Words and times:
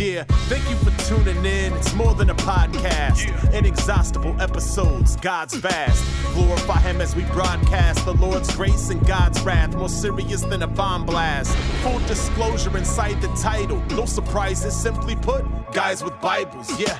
Yeah, 0.00 0.24
thank 0.48 0.66
you 0.70 0.76
for 0.76 0.90
tuning 1.04 1.44
in. 1.44 1.74
It's 1.74 1.92
more 1.92 2.14
than 2.14 2.30
a 2.30 2.34
podcast. 2.34 3.52
Inexhaustible 3.52 4.40
episodes, 4.40 5.16
God's 5.16 5.52
vast. 5.52 6.02
Glorify 6.32 6.80
Him 6.80 7.02
as 7.02 7.14
we 7.14 7.24
broadcast 7.24 8.06
the 8.06 8.14
Lord's 8.14 8.56
grace 8.56 8.88
and 8.88 9.06
God's 9.06 9.42
wrath, 9.42 9.76
more 9.76 9.90
serious 9.90 10.40
than 10.40 10.62
a 10.62 10.66
bomb 10.66 11.04
blast. 11.04 11.54
Full 11.82 11.98
disclosure 12.06 12.74
inside 12.78 13.20
the 13.20 13.28
title. 13.42 13.76
No 13.90 14.06
surprises, 14.06 14.74
simply 14.74 15.16
put, 15.16 15.44
guys 15.74 16.02
with 16.02 16.18
Bibles, 16.22 16.80
yeah. 16.80 16.98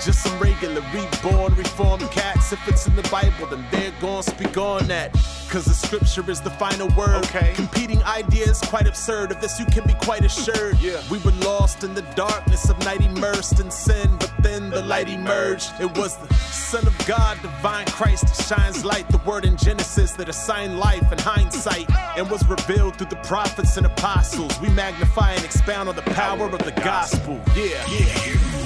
Just 0.00 0.22
some 0.22 0.38
regular, 0.38 0.82
reborn, 0.92 1.54
reformed 1.54 2.10
cats. 2.10 2.52
If 2.52 2.66
it's 2.68 2.86
in 2.86 2.96
the 2.96 3.08
Bible, 3.08 3.46
then 3.46 3.64
they're 3.70 3.92
gonna 4.00 4.22
speak 4.22 4.56
on 4.56 4.86
that. 4.88 5.12
Cause 5.48 5.64
the 5.66 5.74
scripture 5.74 6.28
is 6.30 6.40
the 6.40 6.50
final 6.50 6.88
word. 6.96 7.24
Okay. 7.26 7.52
Competing 7.54 8.02
ideas, 8.04 8.60
quite 8.60 8.86
absurd. 8.86 9.30
Of 9.30 9.40
this, 9.40 9.60
you 9.60 9.66
can 9.66 9.86
be 9.86 9.94
quite 9.94 10.24
assured. 10.24 10.78
Yeah. 10.80 11.02
We 11.10 11.18
were 11.18 11.32
lost 11.44 11.84
in 11.84 11.94
the 11.94 12.02
darkness 12.16 12.70
of 12.70 12.78
night, 12.86 13.02
immersed 13.02 13.60
in 13.60 13.70
sin, 13.70 14.16
but 14.18 14.32
then 14.40 14.70
the 14.70 14.82
light 14.82 15.08
emerged. 15.08 15.72
It 15.78 15.96
was 15.98 16.16
the 16.16 16.32
Son 16.34 16.86
of 16.86 17.06
God, 17.06 17.40
divine 17.42 17.86
Christ, 17.86 18.26
that 18.28 18.42
shines 18.44 18.84
light. 18.84 19.08
The 19.10 19.18
word 19.18 19.44
in 19.44 19.56
Genesis 19.58 20.12
that 20.12 20.28
assigned 20.28 20.78
life 20.78 21.12
and 21.12 21.20
hindsight, 21.20 21.90
and 22.16 22.30
was 22.30 22.44
revealed 22.48 22.96
through 22.96 23.08
the 23.08 23.16
prophets 23.16 23.76
and 23.76 23.84
apostles. 23.84 24.58
We 24.60 24.70
magnify 24.70 25.32
and 25.32 25.44
expound 25.44 25.88
on 25.88 25.96
the 25.96 26.02
power 26.02 26.46
of 26.46 26.64
the 26.64 26.72
gospel. 26.72 27.38
Yeah, 27.54 27.84
yeah. 27.90 28.61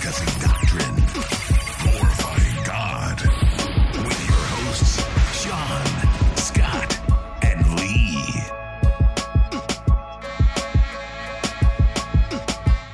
Discussing 0.00 0.40
doctrine, 0.40 0.94
glorifying 1.82 2.64
God. 2.64 3.20
With 4.04 4.26
your 4.28 4.44
hosts, 4.54 5.02
Sean, 5.42 6.36
Scott, 6.36 7.00
and 7.42 7.80
Lee. 7.80 8.22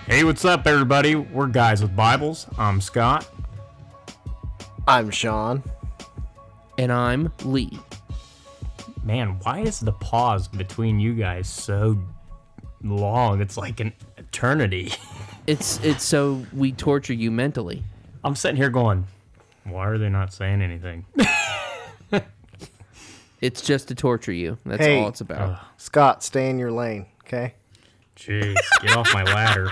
Hey, 0.07 0.25
what's 0.25 0.47
up, 0.47 0.67
everybody? 0.67 1.15
We're 1.15 1.49
Guys 1.49 1.83
with 1.83 1.95
Bibles. 1.95 2.47
I'm 2.57 2.81
Scott. 2.81 3.29
I'm 4.89 5.11
Sean. 5.11 5.63
and 6.79 6.91
I'm 6.91 7.31
Lee. 7.45 7.79
Man, 9.03 9.39
why 9.43 9.61
is 9.61 9.81
the 9.81 9.93
pause 9.93 10.49
between 10.49 11.01
you 11.01 11.13
guys 11.13 11.49
so 11.49 11.99
long? 12.83 13.43
It's 13.43 13.59
like 13.59 13.81
an 13.81 13.93
eternity. 14.17 14.93
It's 15.47 15.79
it's 15.85 16.05
so 16.05 16.45
we 16.53 16.73
torture 16.73 17.13
you 17.13 17.31
mentally. 17.31 17.83
I'm 18.23 18.35
sitting 18.35 18.57
here 18.57 18.71
going, 18.71 19.07
why 19.65 19.87
are 19.89 19.99
they 19.99 20.09
not 20.09 20.33
saying 20.33 20.63
anything? 20.63 21.05
It's 23.41 23.61
just 23.61 23.89
to 23.89 23.95
torture 23.95 24.33
you. 24.33 24.57
That's 24.65 24.81
Hey. 24.83 25.03
all 25.03 25.09
it's 25.09 25.21
about. 25.21 25.59
Scott, 25.77 26.25
stay 26.25 26.49
in 26.49 26.59
your 26.59 26.73
lane, 26.73 27.05
okay? 27.27 27.53
Jeez, 28.17 28.55
get 28.81 28.97
off 28.97 29.13
my 29.13 29.23
ladder. 29.23 29.71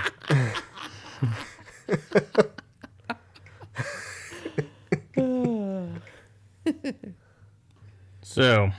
so, 8.21 8.71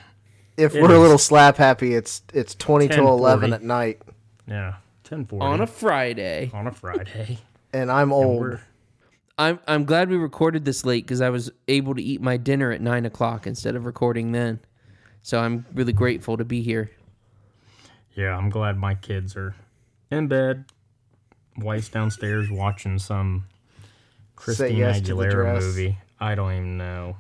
If 0.57 0.75
we're 0.75 0.95
a 0.95 0.99
little 0.99 1.19
slap 1.19 1.57
happy, 1.57 1.95
it's 1.95 2.23
it's 2.33 2.55
20 2.55 2.89
till 2.89 3.09
11 3.09 3.53
at 3.53 3.63
night, 3.63 4.01
yeah, 4.47 4.75
1040 5.19 5.45
On 5.45 5.61
a 5.61 5.67
Friday, 5.67 6.51
on 6.53 6.67
a 6.67 6.73
Friday. 6.73 7.39
and 7.73 7.91
I'm 7.91 8.13
old. 8.13 8.41
we're- 8.41 8.59
I'm 9.37 9.59
I'm 9.67 9.85
glad 9.85 10.11
we 10.11 10.17
recorded 10.17 10.65
this 10.65 10.85
late 10.85 11.05
because 11.05 11.21
I 11.21 11.29
was 11.31 11.51
able 11.67 11.95
to 11.97 12.03
eat 12.03 12.21
my 12.21 12.37
dinner 12.37 12.71
at 12.71 12.81
nine 12.81 13.05
o'clock 13.05 13.49
instead 13.49 13.75
of 13.75 13.85
recording 13.85 14.31
then. 14.31 14.61
So 15.23 15.41
I'm 15.41 15.67
really 15.75 15.93
grateful 15.93 16.37
to 16.37 16.45
be 16.45 16.63
here. 16.63 16.93
Yeah, 18.15 18.37
I'm 18.37 18.49
glad 18.49 18.77
my 18.79 18.95
kids 18.95 19.35
are 19.35 19.57
in 20.11 20.29
bed. 20.29 20.67
Wife's 21.59 21.89
downstairs 21.89 22.49
watching 22.49 22.99
some 23.01 23.47
Christine 24.37 24.77
yes 24.77 25.01
Aguilera 25.01 25.59
movie. 25.61 25.99
I 26.21 26.37
don't 26.37 26.53
even 26.53 26.77
know. 26.79 27.17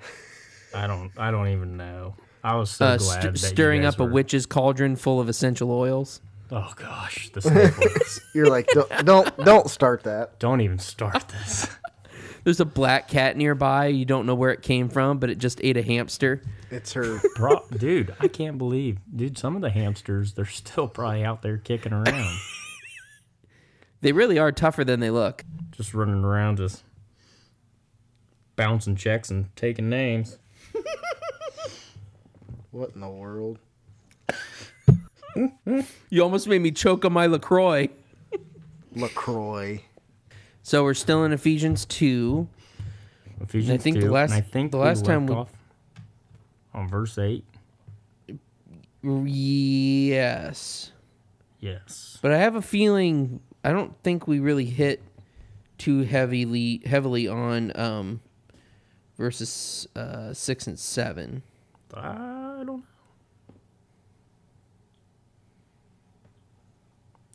I 0.73 0.87
don't. 0.87 1.11
I 1.17 1.33
don't 1.33 1.49
even 1.49 1.77
know. 1.77 2.15
I 2.45 2.55
was 2.55 2.71
so 2.71 2.85
Uh, 2.87 2.97
glad 2.99 3.23
st- 3.23 3.23
that 3.23 3.43
you 3.43 3.49
stirring 3.49 3.83
guys 3.83 3.95
up 3.95 4.01
a 4.01 4.05
witch's 4.05 4.47
cauldron 4.47 4.95
full 4.95 5.21
of 5.21 5.29
essential 5.29 5.73
oils. 5.73 6.21
Oh 6.51 6.73
gosh, 6.77 7.31
the 7.31 7.41
snowflakes. 7.43 8.21
You're 8.35 8.47
like, 8.47 8.67
don't, 8.69 8.89
don't 9.07 9.37
don't 9.39 9.69
start 9.71 10.05
that. 10.05 10.39
don't 10.39 10.61
even 10.61 10.79
start 10.79 11.27
this. 11.29 11.67
There's 12.45 12.61
a 12.61 12.67
black 12.67 13.09
cat 13.09 13.39
nearby. 13.39 13.87
You 13.87 14.05
don't 14.05 14.27
know 14.27 14.35
where 14.35 14.51
it 14.51 14.61
came 14.61 14.91
from, 14.91 15.19
but 15.19 15.31
it 15.31 15.39
just 15.39 15.59
ate 15.65 15.79
a 15.79 15.83
hamster. 15.83 16.43
It's 16.71 16.93
her. 16.93 17.19
Bro, 17.37 17.65
dude, 17.75 18.15
I 18.21 18.29
can't 18.29 18.59
believe, 18.59 18.99
dude. 19.17 19.39
Some 19.39 19.57
of 19.57 19.63
the 19.63 19.71
hamsters, 19.71 20.35
they're 20.35 20.45
still 20.45 20.87
probably 20.87 21.25
out 21.25 21.41
there 21.41 21.57
kicking 21.57 21.95
around, 21.95 22.39
They 24.03 24.13
really 24.13 24.39
are 24.39 24.53
tougher 24.53 24.85
than 24.85 25.01
they 25.01 25.09
look. 25.11 25.45
just 25.71 25.95
running 25.95 26.23
around, 26.23 26.59
just 26.59 26.85
bouncing 28.57 28.97
checks 28.97 29.31
and 29.31 29.55
taking 29.57 29.89
names. 29.89 30.39
What 32.71 32.91
in 32.95 33.01
the 33.01 33.09
world? 33.09 33.61
You 36.11 36.23
almost 36.23 36.47
made 36.49 36.61
me 36.63 36.71
choke 36.71 37.05
on 37.05 37.13
my 37.13 37.27
LaCroix. 37.27 37.89
LaCroix. 38.95 39.81
So 40.63 40.85
we're 40.85 40.95
still 40.95 41.25
in 41.25 41.33
Ephesians 41.33 41.85
two. 41.87 42.49
Ephesians 43.41 43.83
think 43.83 43.97
the 43.97 44.03
2, 44.07 44.11
last- 44.11 44.31
and 44.31 44.39
I 44.39 44.41
think 44.41 44.71
the 44.71 44.79
we 44.79 44.85
last 44.85 45.05
time 45.05 45.27
left 45.27 45.31
we- 45.31 45.37
off 45.37 45.53
on 46.73 46.89
verse 46.89 47.19
eight. 47.19 47.45
Yes. 49.03 50.93
Yes. 51.61 52.19
But 52.23 52.33
I 52.33 52.39
have 52.39 52.57
a 52.57 52.63
feeling 52.63 53.41
I 53.65 53.73
don't 53.73 53.95
think 54.03 54.27
we 54.27 54.39
really 54.41 54.65
hit 54.67 55.03
too 55.79 56.03
heavily 56.03 56.81
heavily 56.87 57.27
on 57.29 57.73
um 57.75 58.21
verses 59.17 59.89
uh 59.97 60.33
6 60.33 60.67
and 60.67 60.79
7. 60.79 61.43
I 61.95 62.63
don't 62.67 62.85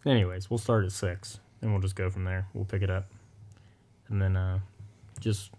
Anyways, 0.10 0.50
we'll 0.50 0.58
start 0.58 0.86
at 0.86 0.92
six, 0.92 1.40
and 1.62 1.72
we'll 1.72 1.82
just 1.82 1.96
go 1.96 2.10
from 2.10 2.24
there. 2.24 2.48
We'll 2.54 2.66
pick 2.66 2.82
it 2.82 2.90
up, 2.90 3.06
and 4.08 4.22
then 4.22 4.36
uh, 4.36 4.60
just 5.20 5.52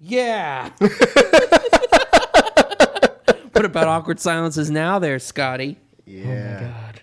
Yeah. 0.00 0.70
what 3.52 3.64
about 3.64 3.88
awkward 3.88 4.20
silences 4.20 4.70
now 4.70 4.98
there, 4.98 5.18
Scotty? 5.18 5.78
Yeah. 6.04 6.60
god 6.60 7.00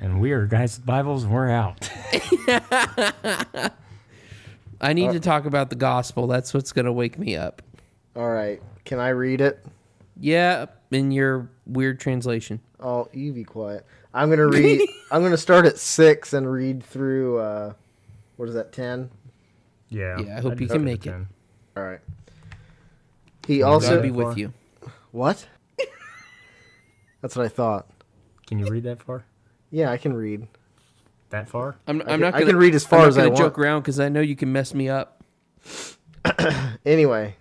and 0.00 0.20
we 0.20 0.32
are 0.32 0.46
guys 0.46 0.78
with 0.78 0.86
Bibles, 0.86 1.26
we're 1.26 1.50
out. 1.50 1.88
I 4.80 4.92
need 4.94 5.12
to 5.12 5.20
talk 5.20 5.44
about 5.44 5.70
the 5.70 5.76
gospel. 5.76 6.26
That's 6.26 6.52
what's 6.52 6.72
going 6.72 6.86
to 6.86 6.92
wake 6.92 7.18
me 7.18 7.36
up. 7.36 7.62
All 8.16 8.28
right. 8.28 8.60
Can 8.84 8.98
I 8.98 9.10
read 9.10 9.40
it? 9.40 9.64
Yeah, 10.20 10.66
in 10.90 11.10
your 11.10 11.48
weird 11.66 11.98
translation. 12.00 12.60
Oh, 12.80 13.08
you 13.12 13.32
be 13.32 13.44
quiet. 13.44 13.86
I'm 14.14 14.28
gonna 14.30 14.46
read. 14.46 14.88
I'm 15.10 15.22
gonna 15.22 15.36
start 15.36 15.64
at 15.66 15.78
six 15.78 16.32
and 16.32 16.50
read 16.50 16.82
through. 16.84 17.38
uh 17.38 17.72
What 18.36 18.48
is 18.48 18.54
that? 18.54 18.72
Ten. 18.72 19.10
Yeah. 19.88 20.18
Yeah, 20.20 20.38
I 20.38 20.40
hope 20.40 20.52
I'd 20.52 20.60
you 20.60 20.68
can 20.68 20.84
make 20.84 21.06
it. 21.06 21.10
10. 21.10 21.28
All 21.76 21.82
right. 21.82 22.00
He 23.46 23.58
God 23.58 23.68
also 23.72 24.00
be 24.02 24.10
with 24.10 24.36
you. 24.38 24.52
What? 25.10 25.46
That's 27.20 27.36
what 27.36 27.44
I 27.44 27.48
thought. 27.48 27.86
Can 28.46 28.58
you 28.58 28.66
read 28.66 28.84
that 28.84 29.02
far? 29.02 29.24
Yeah, 29.70 29.90
I 29.90 29.96
can 29.96 30.12
read. 30.14 30.46
That 31.30 31.48
far? 31.48 31.76
I'm, 31.86 32.00
I'm 32.02 32.06
can- 32.06 32.20
not 32.20 32.34
I 32.34 32.40
gonna, 32.40 32.52
can 32.52 32.56
read 32.56 32.74
as 32.74 32.84
I'm 32.84 32.90
far 32.90 32.98
not 33.00 33.08
as 33.08 33.18
I 33.18 33.24
gonna 33.26 33.36
joke 33.36 33.58
around 33.58 33.80
because 33.82 33.98
I 34.00 34.08
know 34.10 34.20
you 34.20 34.36
can 34.36 34.52
mess 34.52 34.74
me 34.74 34.88
up. 34.88 35.22
Anyway, 36.84 37.36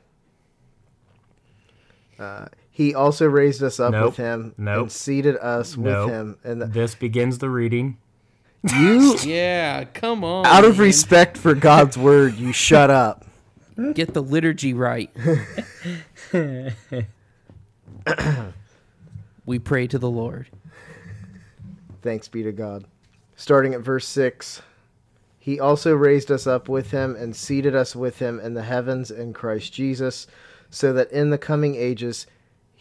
uh, 2.20 2.46
he 2.82 2.96
also 2.96 3.26
raised 3.28 3.62
us 3.64 3.80
up 3.80 3.92
Nope. 3.92 4.06
with 4.06 4.18
him 4.18 4.54
Nope. 4.58 4.82
and 4.84 4.92
seated 4.92 5.38
us 5.38 5.78
Nope. 5.78 5.86
with 6.08 6.14
him. 6.16 6.38
And 6.44 6.62
the, 6.62 6.66
This 6.66 6.96
begins 6.96 7.38
the 7.38 7.50
reading. 7.50 7.98
you, 8.64 9.18
Yeah, 9.24 9.84
come 9.86 10.24
on. 10.24 10.46
out 10.46 10.64
of 10.66 10.78
man. 10.78 10.88
respect 10.88 11.38
for 11.38 11.54
God's 11.54 11.98
word, 11.98 12.36
you 12.36 12.52
shut 12.54 12.90
up. 12.90 13.26
Get 13.94 14.14
the 14.14 14.22
liturgy 14.22 14.74
right. 14.74 15.10
we 19.46 19.60
pray 19.60 19.88
to 19.88 19.98
the 20.00 20.10
Lord. 20.10 20.48
Thanks 22.02 22.28
be 22.28 22.44
to 22.44 22.52
God. 22.52 22.86
Starting 23.36 23.74
at 23.74 23.82
verse 23.82 24.08
6 24.08 24.62
He 25.40 25.60
also 25.60 25.94
raised 25.94 26.32
us 26.32 26.46
up 26.48 26.70
with 26.70 26.92
him 26.92 27.16
and 27.16 27.36
seated 27.36 27.76
us 27.76 27.96
with 27.96 28.20
him 28.20 28.40
in 28.40 28.54
the 28.54 28.64
heavens 28.64 29.10
in 29.12 29.34
Christ 29.34 29.74
Jesus, 29.74 30.28
so 30.70 30.94
that 30.94 31.12
in 31.12 31.30
the 31.32 31.38
coming 31.38 31.76
ages 31.76 32.28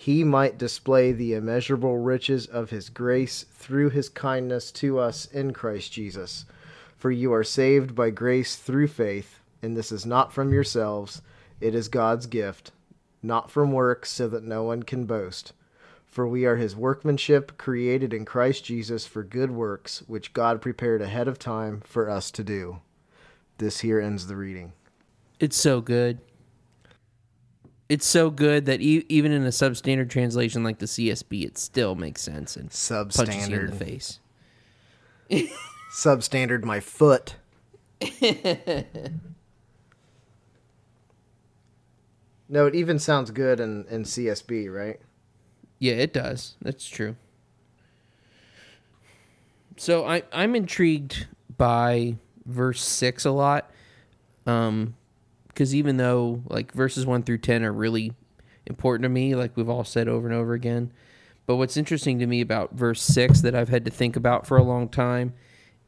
he 0.01 0.25
might 0.25 0.57
display 0.57 1.13
the 1.13 1.35
immeasurable 1.35 1.99
riches 1.99 2.47
of 2.47 2.71
his 2.71 2.89
grace 2.89 3.45
through 3.53 3.91
his 3.91 4.09
kindness 4.09 4.73
to 4.73 4.99
us 4.99 5.27
in 5.27 5.53
Christ 5.53 5.93
Jesus. 5.93 6.47
For 6.97 7.11
you 7.11 7.35
are 7.35 7.45
saved 7.45 7.95
by 7.95 8.09
grace 8.09 8.57
through 8.57 8.89
faith, 8.89 9.41
and 9.61 9.77
this 9.77 9.93
is 9.93 10.07
not 10.07 10.33
from 10.33 10.55
yourselves. 10.55 11.21
It 11.61 11.75
is 11.75 11.89
God's 11.89 12.25
gift, 12.25 12.73
not 13.23 13.51
from 13.51 13.73
works, 13.73 14.09
so 14.11 14.27
that 14.29 14.43
no 14.43 14.63
one 14.63 14.85
can 14.85 15.05
boast. 15.05 15.53
For 16.07 16.27
we 16.27 16.47
are 16.47 16.57
his 16.57 16.75
workmanship, 16.75 17.59
created 17.59 18.15
in 18.15 18.25
Christ 18.25 18.65
Jesus 18.65 19.05
for 19.05 19.23
good 19.23 19.51
works, 19.51 20.03
which 20.07 20.33
God 20.33 20.63
prepared 20.63 21.03
ahead 21.03 21.29
of 21.29 21.39
time 21.39 21.83
for 21.85 22.09
us 22.09 22.31
to 22.31 22.43
do. 22.43 22.79
This 23.59 23.81
here 23.81 24.01
ends 24.01 24.29
the 24.29 24.37
reading. 24.37 24.73
It's 25.39 25.59
so 25.59 25.83
good. 25.83 26.21
It's 27.91 28.07
so 28.07 28.31
good 28.31 28.67
that 28.67 28.81
e- 28.81 29.05
even 29.09 29.33
in 29.33 29.43
a 29.45 29.49
substandard 29.49 30.11
translation 30.11 30.63
like 30.63 30.79
the 30.79 30.87
CSB, 30.87 31.45
it 31.45 31.59
still 31.59 31.97
makes 31.97 32.23
sense 32.23 32.57
and 32.57 32.71
punches 33.13 33.49
you 33.49 33.57
in 33.57 33.67
the 33.67 33.73
face. 33.73 34.21
Substandard, 35.93 36.63
my 36.63 36.79
foot. 36.79 37.35
no, 42.49 42.67
it 42.67 42.77
even 42.77 43.01
sounds 43.01 43.33
good 43.33 43.59
in, 43.59 43.85
in 43.91 44.05
CSB, 44.05 44.73
right? 44.73 45.01
Yeah, 45.81 45.95
it 45.95 46.13
does. 46.13 46.55
That's 46.63 46.89
true. 46.89 47.17
So 49.77 50.07
I 50.07 50.23
I'm 50.33 50.55
intrigued 50.55 51.27
by 51.57 52.15
verse 52.47 52.85
six 52.85 53.25
a 53.25 53.33
lot, 53.33 53.69
um, 54.47 54.95
because 55.51 55.75
even 55.75 55.97
though 55.97 56.43
like 56.49 56.73
verses 56.73 57.07
one 57.07 57.23
through 57.23 57.39
ten 57.39 57.65
are 57.65 57.73
really 57.73 58.13
important 58.67 59.03
to 59.03 59.09
me, 59.09 59.35
like 59.35 59.57
we've 59.57 59.69
all 59.69 59.85
said 59.85 60.09
over 60.09 60.27
and 60.27 60.37
over 60.37 60.55
again, 60.55 60.93
but 61.47 61.57
what's 61.57 61.77
interesting 61.77 62.19
to 62.19 62.27
me 62.27 62.41
about 62.41 62.75
verse 62.75 63.03
six 63.03 63.41
that 63.43 63.55
I've 63.55 63.69
had 63.69 63.85
to 63.85 63.91
think 63.91 64.17
about 64.17 64.47
for 64.47 64.57
a 64.57 64.63
long 64.63 64.89
time 64.89 65.35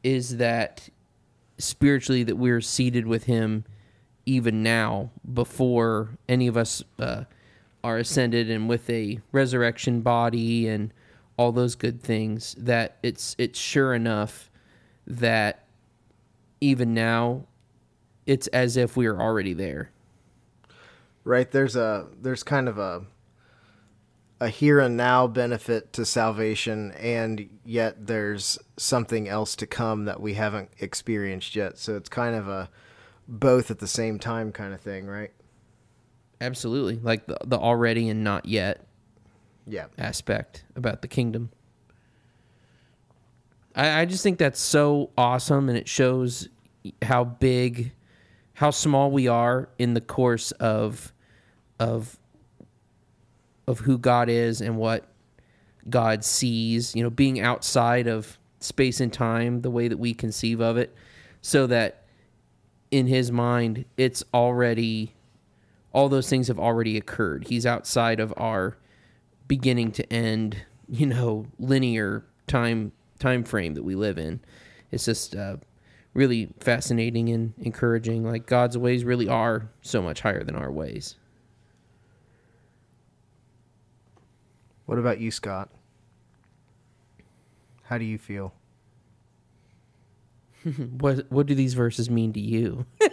is 0.03 0.37
that 0.37 0.89
spiritually 1.57 2.23
that 2.23 2.35
we're 2.35 2.61
seated 2.61 3.07
with 3.07 3.23
Him 3.25 3.65
even 4.25 4.63
now 4.63 5.09
before 5.33 6.17
any 6.27 6.47
of 6.47 6.57
us 6.57 6.83
uh, 6.99 7.23
are 7.83 7.97
ascended 7.97 8.49
and 8.49 8.69
with 8.69 8.89
a 8.89 9.19
resurrection 9.31 10.01
body 10.01 10.67
and 10.67 10.93
all 11.37 11.51
those 11.51 11.75
good 11.75 12.01
things 12.01 12.55
that 12.57 12.97
it's 13.03 13.35
it's 13.37 13.59
sure 13.59 13.93
enough 13.93 14.49
that 15.07 15.65
even 16.61 16.93
now 16.93 17.45
it's 18.25 18.47
as 18.47 18.77
if 18.77 18.95
we 18.97 19.05
are 19.05 19.19
already 19.21 19.53
there 19.53 19.89
Right. 21.25 21.49
There's 21.49 21.77
a 21.77 22.07
there's 22.21 22.43
kind 22.43 22.67
of 22.67 22.77
a 22.77 23.03
a 24.41 24.49
here 24.49 24.81
and 24.81 24.97
now 24.97 25.25
benefit 25.25 25.93
to 25.93 26.05
salvation, 26.05 26.91
and 26.99 27.49
yet 27.63 28.07
there's 28.07 28.59
something 28.75 29.29
else 29.29 29.55
to 29.55 29.65
come 29.65 30.03
that 30.03 30.19
we 30.19 30.33
haven't 30.33 30.69
experienced 30.79 31.55
yet. 31.55 31.77
So 31.77 31.95
it's 31.95 32.09
kind 32.09 32.35
of 32.35 32.49
a 32.49 32.69
both 33.25 33.71
at 33.71 33.79
the 33.79 33.87
same 33.87 34.19
time 34.19 34.51
kind 34.51 34.73
of 34.73 34.81
thing, 34.81 35.05
right? 35.07 35.31
absolutely 36.41 36.99
like 37.01 37.25
the, 37.25 37.37
the 37.45 37.57
already 37.57 38.09
and 38.09 38.21
not 38.21 38.45
yet 38.45 38.85
Yeah. 39.65 39.85
aspect 39.97 40.65
about 40.75 41.01
the 41.01 41.07
kingdom 41.07 41.51
I, 43.75 44.01
I 44.01 44.05
just 44.05 44.23
think 44.23 44.39
that's 44.39 44.59
so 44.59 45.11
awesome 45.17 45.69
and 45.69 45.77
it 45.77 45.87
shows 45.87 46.49
how 47.01 47.23
big 47.23 47.93
how 48.53 48.71
small 48.71 49.11
we 49.11 49.27
are 49.27 49.69
in 49.77 49.93
the 49.93 50.01
course 50.01 50.51
of 50.53 51.13
of 51.79 52.17
of 53.67 53.79
who 53.79 53.97
God 53.97 54.29
is 54.29 54.61
and 54.61 54.77
what 54.77 55.07
God 55.89 56.23
sees, 56.23 56.95
you 56.95 57.03
know, 57.03 57.09
being 57.09 57.39
outside 57.39 58.07
of 58.07 58.37
space 58.59 58.99
and 58.99 59.11
time 59.11 59.61
the 59.61 59.71
way 59.71 59.87
that 59.87 59.97
we 59.97 60.13
conceive 60.13 60.61
of 60.61 60.77
it, 60.77 60.95
so 61.41 61.67
that 61.67 62.03
in 62.91 63.07
his 63.07 63.31
mind 63.31 63.85
it's 63.97 64.23
already 64.33 65.13
all 65.91 66.09
those 66.09 66.29
things 66.29 66.47
have 66.47 66.59
already 66.59 66.97
occurred. 66.97 67.47
He's 67.47 67.65
outside 67.65 68.19
of 68.19 68.33
our 68.37 68.77
beginning 69.47 69.91
to 69.93 70.13
end, 70.13 70.57
you 70.89 71.05
know, 71.05 71.47
linear 71.59 72.25
time 72.47 72.91
time 73.19 73.43
frame 73.43 73.73
that 73.73 73.83
we 73.83 73.95
live 73.95 74.17
in. 74.17 74.39
It's 74.91 75.05
just 75.05 75.35
uh, 75.35 75.57
really 76.13 76.49
fascinating 76.59 77.29
and 77.29 77.53
encouraging. 77.59 78.23
Like 78.23 78.45
God's 78.45 78.77
ways 78.77 79.03
really 79.03 79.27
are 79.27 79.69
so 79.81 80.01
much 80.01 80.21
higher 80.21 80.43
than 80.43 80.55
our 80.55 80.71
ways. 80.71 81.15
What 84.85 84.99
about 84.99 85.19
you, 85.19 85.31
Scott? 85.31 85.69
How 87.83 87.97
do 87.97 88.05
you 88.05 88.17
feel? 88.17 88.53
What 90.97 91.29
what 91.29 91.45
do 91.45 91.55
these 91.55 91.73
verses 91.73 92.09
mean 92.09 92.31
to 92.33 92.39
you? 92.39 92.85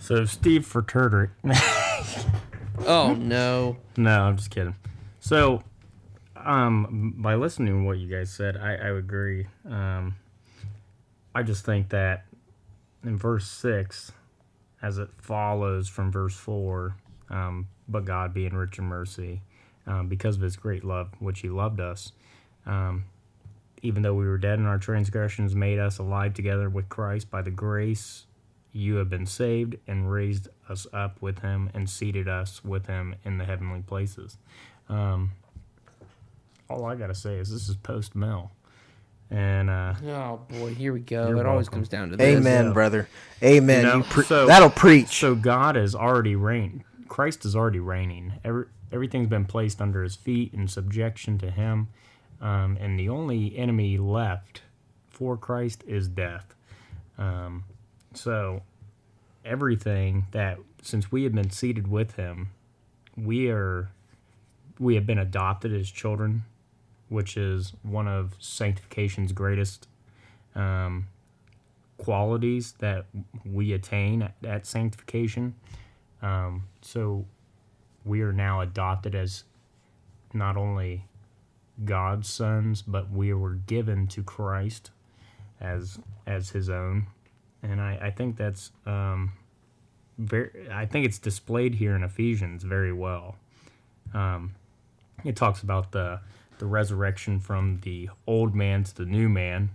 So 0.00 0.24
Steve 0.24 0.66
for 0.66 0.82
Ferturter. 0.82 1.30
Oh 2.86 3.14
no. 3.14 3.76
no, 3.96 4.22
I'm 4.22 4.36
just 4.38 4.50
kidding. 4.50 4.74
So, 5.20 5.62
um, 6.44 7.14
by 7.18 7.34
listening 7.34 7.80
to 7.80 7.84
what 7.84 7.98
you 7.98 8.08
guys 8.08 8.30
said, 8.30 8.56
I, 8.56 8.74
I 8.74 8.88
agree. 8.96 9.46
Um, 9.68 10.16
I 11.34 11.42
just 11.42 11.64
think 11.64 11.90
that 11.90 12.24
in 13.04 13.16
verse 13.16 13.46
six, 13.46 14.12
as 14.82 14.98
it 14.98 15.08
follows 15.18 15.88
from 15.88 16.10
verse 16.10 16.34
four, 16.34 16.96
um, 17.28 17.68
but 17.88 18.04
God 18.04 18.34
being 18.34 18.54
rich 18.54 18.78
in 18.78 18.84
mercy, 18.84 19.42
um, 19.86 20.08
because 20.08 20.36
of 20.36 20.42
His 20.42 20.56
great 20.56 20.84
love, 20.84 21.10
which 21.18 21.40
He 21.40 21.48
loved 21.48 21.80
us, 21.80 22.12
um, 22.66 23.04
even 23.82 24.02
though 24.02 24.14
we 24.14 24.26
were 24.26 24.38
dead 24.38 24.58
in 24.58 24.66
our 24.66 24.78
transgressions, 24.78 25.54
made 25.54 25.78
us 25.78 25.98
alive 25.98 26.34
together 26.34 26.68
with 26.68 26.88
Christ 26.88 27.30
by 27.30 27.42
the 27.42 27.50
grace 27.50 28.26
you 28.72 28.96
have 28.96 29.08
been 29.08 29.26
saved 29.26 29.76
and 29.86 30.10
raised 30.10 30.48
us 30.68 30.86
up 30.92 31.20
with 31.20 31.40
him 31.40 31.70
and 31.74 31.88
seated 31.88 32.28
us 32.28 32.64
with 32.64 32.86
him 32.86 33.14
in 33.24 33.38
the 33.38 33.44
heavenly 33.44 33.82
places. 33.82 34.36
Um, 34.88 35.32
all 36.70 36.84
I 36.86 36.94
gotta 36.94 37.14
say 37.14 37.34
is 37.36 37.50
this 37.52 37.68
is 37.68 37.76
postmil, 37.76 38.50
and 39.30 39.68
uh, 39.68 39.94
Oh 40.06 40.40
boy, 40.48 40.74
here 40.74 40.92
we 40.92 41.00
go. 41.00 41.28
You're 41.28 41.38
it 41.38 41.46
always 41.46 41.68
comes 41.68 41.88
down 41.88 42.10
to 42.10 42.16
this. 42.16 42.38
Amen, 42.38 42.66
yeah. 42.66 42.72
brother. 42.72 43.08
Amen. 43.42 43.80
You 43.84 43.90
know, 43.90 43.96
You 43.98 44.02
pre- 44.04 44.24
so- 44.24 44.46
that'll 44.46 44.70
preach. 44.70 45.08
so 45.08 45.34
God 45.34 45.76
is 45.76 45.94
already 45.94 46.36
reign. 46.36 46.84
Christ 47.08 47.44
is 47.44 47.56
already 47.56 47.80
reigning. 47.80 48.34
Every, 48.44 48.66
everything's 48.92 49.26
been 49.28 49.44
placed 49.44 49.82
under 49.82 50.02
his 50.04 50.14
feet 50.16 50.54
in 50.54 50.68
subjection 50.68 51.38
to 51.38 51.50
him, 51.50 51.88
um, 52.40 52.76
and 52.80 52.98
the 52.98 53.08
only 53.08 53.56
enemy 53.58 53.98
left 53.98 54.62
for 55.10 55.36
Christ 55.36 55.82
is 55.86 56.06
death. 56.08 56.54
Um, 57.18 57.64
so 58.14 58.62
everything 59.44 60.26
that 60.30 60.58
since 60.82 61.10
we 61.12 61.24
have 61.24 61.34
been 61.34 61.50
seated 61.50 61.88
with 61.88 62.14
him, 62.16 62.50
we 63.16 63.50
are 63.50 63.90
we 64.78 64.94
have 64.94 65.06
been 65.06 65.18
adopted 65.18 65.74
as 65.74 65.90
children, 65.90 66.44
which 67.10 67.36
is 67.36 67.74
one 67.82 68.08
of 68.08 68.34
sanctification's 68.38 69.32
greatest 69.32 69.86
um, 70.54 71.08
qualities 71.98 72.72
that 72.78 73.04
we 73.44 73.74
attain 73.74 74.22
at, 74.22 74.34
at 74.42 74.64
sanctification. 74.64 75.54
Um, 76.22 76.64
so 76.80 77.26
we 78.04 78.22
are 78.22 78.32
now 78.32 78.60
adopted 78.60 79.14
as 79.14 79.44
not 80.32 80.56
only 80.56 81.04
God's 81.84 82.28
sons, 82.28 82.82
but 82.82 83.10
we 83.10 83.32
were 83.32 83.54
given 83.54 84.06
to 84.08 84.22
Christ 84.22 84.90
as 85.60 85.98
as 86.26 86.50
His 86.50 86.70
own, 86.70 87.06
and 87.62 87.80
I, 87.80 87.98
I 88.02 88.10
think 88.10 88.36
that's 88.36 88.70
um, 88.86 89.32
very. 90.18 90.68
I 90.70 90.86
think 90.86 91.06
it's 91.06 91.18
displayed 91.18 91.74
here 91.74 91.96
in 91.96 92.02
Ephesians 92.02 92.62
very 92.62 92.92
well. 92.92 93.36
Um, 94.14 94.54
it 95.24 95.36
talks 95.36 95.62
about 95.62 95.92
the 95.92 96.20
the 96.60 96.66
resurrection 96.66 97.40
from 97.40 97.80
the 97.82 98.08
old 98.26 98.54
man 98.54 98.84
to 98.84 98.94
the 98.94 99.04
new 99.04 99.28
man, 99.28 99.70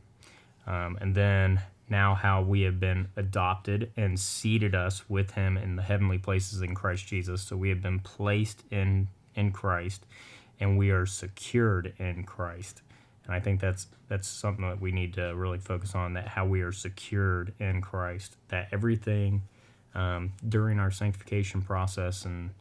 um, 0.66 0.98
and 1.02 1.14
then 1.14 1.62
now 1.90 2.16
how 2.16 2.42
we 2.42 2.62
have 2.62 2.80
been 2.80 3.10
adopted 3.16 3.92
and 3.98 4.20
seated 4.20 4.74
us 4.74 5.08
with 5.10 5.32
him 5.32 5.58
in 5.58 5.76
the 5.76 5.84
heavenly 5.84 6.18
places 6.18 6.62
in 6.62 6.74
Christ 6.74 7.06
Jesus. 7.06 7.44
So 7.44 7.58
we 7.58 7.70
have 7.70 7.82
been 7.82 8.00
placed 8.00 8.64
in 8.72 9.10
in 9.36 9.52
Christ, 9.52 10.06
and 10.60 10.78
we 10.78 10.92
are 10.92 11.06
secured 11.06 11.94
in 12.00 12.24
Christ. 12.24 12.82
And 13.26 13.36
I 13.36 13.40
think 13.40 13.60
that's 13.60 13.88
that's 14.08 14.28
something 14.28 14.68
that 14.68 14.80
we 14.80 14.92
need 14.92 15.14
to 15.16 15.36
really 15.36 15.58
focus 15.58 15.96
on. 15.96 16.14
That 16.14 16.30
how 16.30 16.46
we 16.46 16.62
are 16.62 16.72
secured 16.72 17.54
in 17.60 17.82
Christ. 17.82 18.38
That 18.50 18.70
everything 18.72 19.42
um, 19.94 20.34
during 20.48 20.80
our 20.80 20.92
sanctification 20.92 21.62
process 21.62 22.26
and 22.26 22.52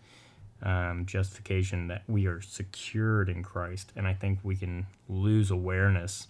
um, 0.64 1.04
justification 1.06 1.88
that 1.88 2.02
we 2.08 2.26
are 2.26 2.40
secured 2.40 3.28
in 3.28 3.42
Christ. 3.42 3.92
And 3.94 4.08
I 4.08 4.14
think 4.14 4.38
we 4.42 4.56
can 4.56 4.86
lose 5.08 5.50
awareness 5.50 6.28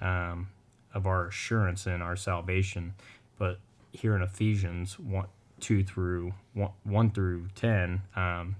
um, 0.00 0.48
of 0.92 1.06
our 1.06 1.28
assurance 1.28 1.86
in 1.86 2.02
our 2.02 2.16
salvation. 2.16 2.94
But 3.38 3.60
here 3.92 4.16
in 4.16 4.22
Ephesians 4.22 4.98
1, 4.98 5.26
2 5.60 5.84
through 5.84 6.34
1, 6.54 6.70
1 6.84 7.10
through 7.10 7.48
10, 7.54 8.02
um, 8.16 8.56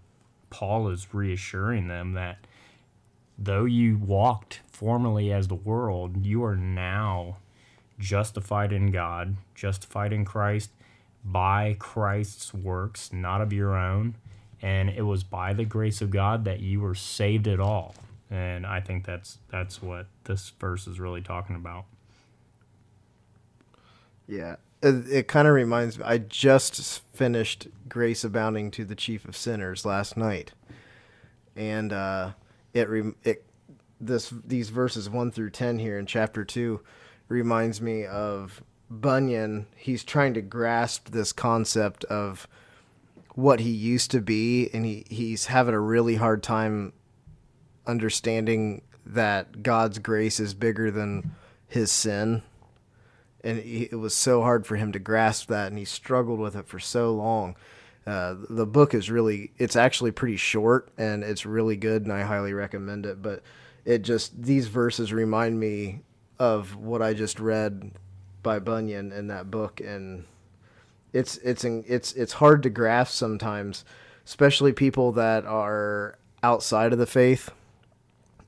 Paul 0.48 0.88
is 0.88 1.12
reassuring 1.12 1.88
them 1.88 2.12
that 2.12 2.38
though 3.36 3.64
you 3.64 3.98
walked 3.98 4.60
formerly 4.70 5.32
as 5.32 5.48
the 5.48 5.54
world, 5.54 6.24
you 6.24 6.44
are 6.44 6.56
now 6.56 7.38
justified 7.98 8.72
in 8.72 8.92
God, 8.92 9.36
justified 9.54 10.12
in 10.12 10.24
Christ 10.24 10.70
by 11.24 11.74
Christ's 11.78 12.54
works, 12.54 13.12
not 13.12 13.40
of 13.40 13.52
your 13.52 13.76
own. 13.76 14.14
And 14.62 14.90
it 14.90 15.02
was 15.02 15.22
by 15.22 15.52
the 15.52 15.64
grace 15.64 16.00
of 16.00 16.10
God 16.10 16.44
that 16.44 16.60
you 16.60 16.80
were 16.80 16.94
saved 16.94 17.46
at 17.46 17.60
all. 17.60 17.94
And 18.30 18.66
I 18.66 18.80
think 18.80 19.04
that's 19.04 19.38
that's 19.48 19.82
what 19.82 20.06
this 20.24 20.52
verse 20.58 20.86
is 20.86 20.98
really 20.98 21.20
talking 21.20 21.56
about. 21.56 21.84
Yeah. 24.26 24.56
It, 24.82 25.08
it 25.10 25.28
kind 25.28 25.48
of 25.48 25.54
reminds 25.54 25.98
me. 25.98 26.04
I 26.04 26.18
just 26.18 27.02
finished 27.14 27.68
Grace 27.88 28.24
Abounding 28.24 28.70
to 28.72 28.84
the 28.84 28.94
Chief 28.94 29.24
of 29.24 29.36
Sinners 29.36 29.84
last 29.84 30.16
night. 30.16 30.52
And 31.54 31.92
uh, 31.92 32.32
it, 32.74 32.88
re- 32.88 33.14
it 33.24 33.44
this 34.00 34.32
these 34.46 34.70
verses 34.70 35.08
1 35.08 35.30
through 35.30 35.50
10 35.50 35.78
here 35.78 35.98
in 35.98 36.06
chapter 36.06 36.44
2 36.44 36.80
reminds 37.28 37.80
me 37.80 38.04
of 38.04 38.62
Bunyan. 38.90 39.66
He's 39.76 40.04
trying 40.04 40.34
to 40.34 40.42
grasp 40.42 41.10
this 41.10 41.32
concept 41.32 42.04
of 42.04 42.46
what 43.36 43.60
he 43.60 43.70
used 43.70 44.10
to 44.10 44.20
be 44.20 44.68
and 44.72 44.84
he, 44.84 45.04
he's 45.08 45.46
having 45.46 45.74
a 45.74 45.80
really 45.80 46.16
hard 46.16 46.42
time 46.42 46.92
understanding 47.86 48.80
that 49.04 49.62
God's 49.62 49.98
grace 49.98 50.40
is 50.40 50.54
bigger 50.54 50.90
than 50.90 51.32
his 51.68 51.92
sin. 51.92 52.42
And 53.44 53.58
it 53.58 53.96
was 53.96 54.14
so 54.14 54.40
hard 54.40 54.66
for 54.66 54.76
him 54.76 54.90
to 54.92 54.98
grasp 54.98 55.48
that 55.48 55.68
and 55.68 55.78
he 55.78 55.84
struggled 55.84 56.40
with 56.40 56.56
it 56.56 56.66
for 56.66 56.80
so 56.80 57.12
long. 57.12 57.56
Uh, 58.06 58.36
the 58.48 58.66
book 58.66 58.94
is 58.94 59.10
really 59.10 59.52
it's 59.58 59.76
actually 59.76 60.12
pretty 60.12 60.36
short 60.36 60.88
and 60.96 61.22
it's 61.22 61.44
really 61.44 61.76
good 61.76 62.04
and 62.04 62.12
i 62.12 62.22
highly 62.22 62.54
recommend 62.54 63.04
it. 63.04 63.20
But 63.20 63.42
it 63.84 64.00
just 64.00 64.42
these 64.42 64.68
verses 64.68 65.12
remind 65.12 65.60
me 65.60 66.00
of 66.38 66.76
what 66.76 67.00
i 67.00 67.14
just 67.14 67.40
read 67.40 67.92
by 68.42 68.58
bunyan 68.58 69.10
in 69.12 69.28
that 69.28 69.50
book 69.50 69.80
and 69.80 70.24
it's 71.12 71.36
it's 71.38 71.64
it's 71.64 72.12
it's 72.12 72.34
hard 72.34 72.62
to 72.62 72.70
grasp 72.70 73.14
sometimes 73.14 73.84
especially 74.26 74.72
people 74.72 75.12
that 75.12 75.46
are 75.46 76.18
outside 76.42 76.92
of 76.92 76.98
the 76.98 77.06
faith. 77.06 77.50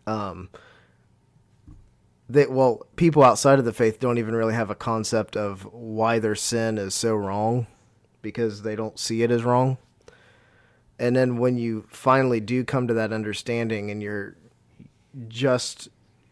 Um 0.07 0.50
they 2.29 2.47
well 2.47 2.87
people 2.97 3.23
outside 3.23 3.59
of 3.59 3.65
the 3.65 3.73
faith 3.73 4.00
don't 4.00 4.19
even 4.19 4.35
really 4.35 4.55
have 4.55 4.71
a 4.71 4.75
concept 4.75 5.37
of 5.37 5.62
why 5.73 6.19
their 6.19 6.35
sin 6.35 6.77
is 6.77 6.95
so 6.95 7.15
wrong 7.15 7.67
because 8.21 8.62
they 8.62 8.77
don't 8.77 8.99
see 8.99 9.23
it 9.23 9.31
as 9.31 9.45
wrong. 9.45 9.79
And 10.99 11.15
then 11.15 11.38
when 11.38 11.57
you 11.57 11.87
finally 11.88 12.41
do 12.41 12.65
come 12.65 12.88
to 12.88 12.95
that 12.95 13.12
understanding 13.12 13.91
and 13.91 14.03
you're 14.03 14.37
just 15.29 15.88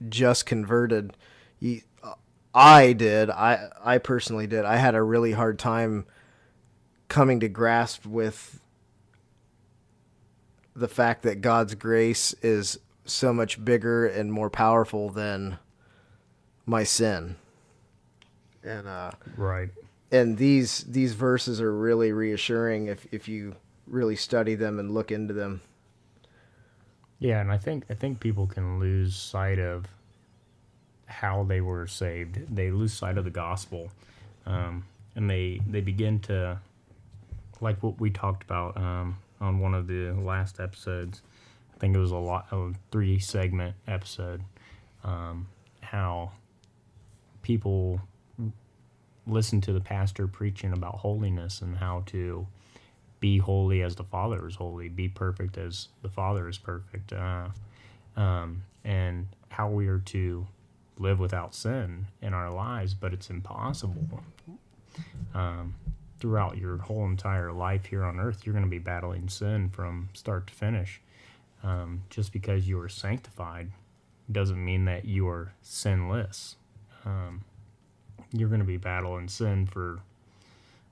just 0.09 0.45
converted 0.45 1.16
you, 1.61 1.80
i 2.54 2.92
did 2.92 3.30
i 3.30 3.68
i 3.83 3.99
personally 3.99 4.47
did. 4.49 4.64
I 4.64 4.76
had 4.76 4.97
a 4.97 5.02
really 5.02 5.33
hard 5.33 5.59
time 5.59 6.04
coming 7.08 7.40
to 7.40 7.48
grasp 7.48 8.04
with 8.06 8.60
the 10.75 10.88
fact 10.88 11.22
that 11.22 11.40
god's 11.40 11.75
grace 11.75 12.34
is 12.42 12.78
so 13.04 13.32
much 13.32 13.64
bigger 13.64 14.06
and 14.06 14.32
more 14.32 14.50
powerful 14.50 15.08
than 15.10 15.58
my 16.66 16.82
sin. 16.82 17.36
And 18.64 18.86
uh 18.88 19.12
Right. 19.36 19.70
and 20.10 20.36
these 20.36 20.80
these 20.84 21.14
verses 21.14 21.60
are 21.60 21.72
really 21.72 22.12
reassuring 22.12 22.86
if 22.86 23.06
if 23.12 23.28
you 23.28 23.54
really 23.86 24.16
study 24.16 24.56
them 24.56 24.78
and 24.80 24.90
look 24.90 25.12
into 25.12 25.32
them. 25.32 25.60
Yeah, 27.20 27.40
and 27.40 27.50
I 27.50 27.58
think 27.58 27.84
I 27.88 27.94
think 27.94 28.20
people 28.20 28.46
can 28.46 28.80
lose 28.80 29.16
sight 29.16 29.58
of 29.58 29.86
how 31.06 31.44
they 31.44 31.60
were 31.60 31.86
saved. 31.86 32.54
They 32.54 32.70
lose 32.70 32.92
sight 32.92 33.16
of 33.16 33.25
the 33.25 33.30
gospel, 33.30 33.90
um, 34.44 34.84
and 35.14 35.30
they 35.30 35.60
they 35.66 35.80
begin 35.80 36.18
to 36.20 36.58
like 37.60 37.82
what 37.82 38.00
we 38.00 38.10
talked 38.10 38.42
about 38.42 38.76
um, 38.76 39.18
on 39.40 39.58
one 39.60 39.75
of 39.75 39.86
the 39.86 40.12
last 40.12 40.60
episodes. 40.60 41.22
I 41.75 41.78
think 41.78 41.94
it 41.94 41.98
was 41.98 42.12
a 42.12 42.16
lot 42.16 42.46
a 42.52 42.72
three 42.90 43.18
segment 43.18 43.76
episode. 43.86 44.42
Um, 45.04 45.48
how 45.80 46.32
people 47.42 48.00
listen 49.26 49.60
to 49.60 49.72
the 49.72 49.80
pastor 49.80 50.26
preaching 50.26 50.72
about 50.72 50.96
holiness 50.96 51.60
and 51.60 51.76
how 51.76 52.02
to 52.06 52.46
be 53.20 53.38
holy 53.38 53.82
as 53.82 53.96
the 53.96 54.04
Father 54.04 54.46
is 54.46 54.54
holy, 54.56 54.88
be 54.88 55.08
perfect 55.08 55.56
as 55.58 55.88
the 56.02 56.08
Father 56.08 56.48
is 56.48 56.58
perfect, 56.58 57.12
uh, 57.12 57.48
um, 58.16 58.62
and 58.84 59.26
how 59.48 59.68
we 59.68 59.88
are 59.88 59.98
to 60.00 60.46
live 60.98 61.18
without 61.18 61.54
sin 61.54 62.06
in 62.22 62.34
our 62.34 62.50
lives, 62.50 62.94
but 62.94 63.12
it's 63.12 63.30
impossible. 63.30 64.22
Um, 65.34 65.75
throughout 66.18 66.56
your 66.56 66.78
whole 66.78 67.04
entire 67.04 67.52
life 67.52 67.87
here 67.87 68.04
on 68.04 68.18
earth, 68.18 68.44
you're 68.44 68.52
going 68.52 68.64
to 68.64 68.70
be 68.70 68.78
battling 68.78 69.28
sin 69.28 69.68
from 69.68 70.08
start 70.12 70.46
to 70.49 70.54
finish. 70.54 71.00
Um, 71.62 72.02
just 72.11 72.32
because 72.32 72.68
you 72.68 72.78
are 72.80 72.88
sanctified 72.88 73.70
doesn't 74.30 74.62
mean 74.62 74.85
that 74.87 75.04
you 75.04 75.28
are 75.28 75.52
sinless. 75.62 76.56
Um, 77.04 77.44
you're 78.32 78.49
going 78.49 78.61
to 78.61 78.66
be 78.66 78.76
battling 78.76 79.28
sin 79.28 79.66
for 79.66 80.00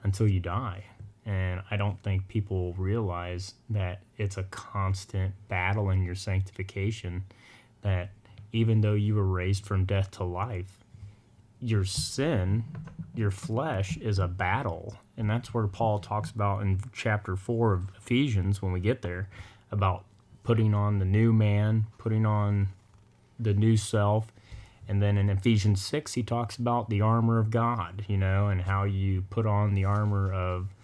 until 0.02 0.28
you 0.28 0.40
die. 0.40 0.84
And 1.26 1.62
I 1.70 1.76
don't 1.76 2.00
think 2.02 2.28
people 2.28 2.74
realize 2.74 3.54
that 3.70 4.02
it's 4.18 4.36
a 4.36 4.42
constant 4.44 5.34
battle 5.48 5.90
in 5.90 6.02
your 6.02 6.14
sanctification. 6.14 7.24
That 7.82 8.10
even 8.52 8.82
though 8.82 8.94
you 8.94 9.14
were 9.14 9.26
raised 9.26 9.64
from 9.64 9.84
death 9.84 10.10
to 10.12 10.24
life, 10.24 10.84
your 11.60 11.84
sin, 11.84 12.64
your 13.14 13.30
flesh, 13.30 13.96
is 13.96 14.18
a 14.18 14.28
battle. 14.28 14.96
And 15.16 15.30
that's 15.30 15.54
where 15.54 15.66
Paul 15.66 16.00
talks 16.00 16.30
about 16.30 16.62
in 16.62 16.80
chapter 16.92 17.36
4 17.36 17.72
of 17.72 17.88
Ephesians 17.96 18.60
when 18.60 18.72
we 18.72 18.80
get 18.80 19.02
there 19.02 19.28
about 19.70 20.04
putting 20.42 20.74
on 20.74 20.98
the 20.98 21.04
new 21.04 21.32
man, 21.32 21.86
putting 21.98 22.26
on 22.26 22.68
the 23.38 23.54
new 23.54 23.76
self. 23.76 24.32
And 24.86 25.02
then 25.02 25.16
in 25.16 25.30
Ephesians 25.30 25.82
6, 25.82 26.14
he 26.14 26.22
talks 26.22 26.56
about 26.56 26.90
the 26.90 27.00
armor 27.00 27.38
of 27.38 27.50
God, 27.50 28.04
you 28.08 28.18
know, 28.18 28.48
and 28.48 28.62
how 28.62 28.84
you 28.84 29.24
put 29.30 29.46
on 29.46 29.74
the 29.74 29.84
armor 29.84 30.32
of 30.32 30.74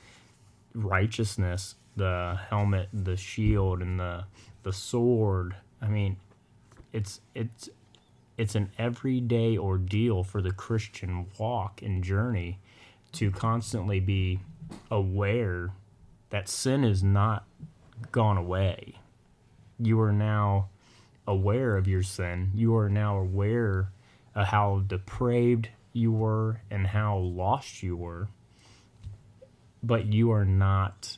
righteousness, 0.75 1.75
the 1.97 2.39
helmet, 2.49 2.89
the 2.93 3.17
shield, 3.17 3.83
and 3.83 3.99
the 3.99 4.25
the 4.63 4.73
sword. 4.73 5.57
I 5.81 5.89
mean, 5.89 6.17
it's 6.93 7.21
it's 7.35 7.69
it's 8.37 8.55
an 8.55 8.71
everyday 8.79 9.59
ordeal 9.59 10.25
for 10.25 10.41
the 10.41 10.53
Christian 10.53 11.27
walk 11.39 11.83
and 11.83 12.03
journey 12.03 12.59
to 13.13 13.31
constantly 13.31 14.01
be 14.01 14.41
aware 14.91 15.71
that 16.31 16.49
sin 16.49 16.85
is 16.85 17.03
not 17.03 17.45
gone 18.13 18.37
away. 18.37 18.95
You 19.79 20.01
are 20.01 20.13
now 20.13 20.69
aware 21.27 21.77
of 21.77 21.89
your 21.89 22.03
sin. 22.03 22.51
You 22.55 22.77
are 22.77 22.89
now 22.89 23.19
aware 23.19 23.91
of 24.35 24.47
how 24.49 24.85
depraved 24.87 25.69
you 25.93 26.13
were 26.13 26.61
and 26.71 26.89
how 26.89 27.17
lost 27.19 27.83
you 27.83 27.97
were. 27.97 28.29
But 29.83 30.07
you 30.07 30.31
are 30.31 30.45
not 30.45 31.17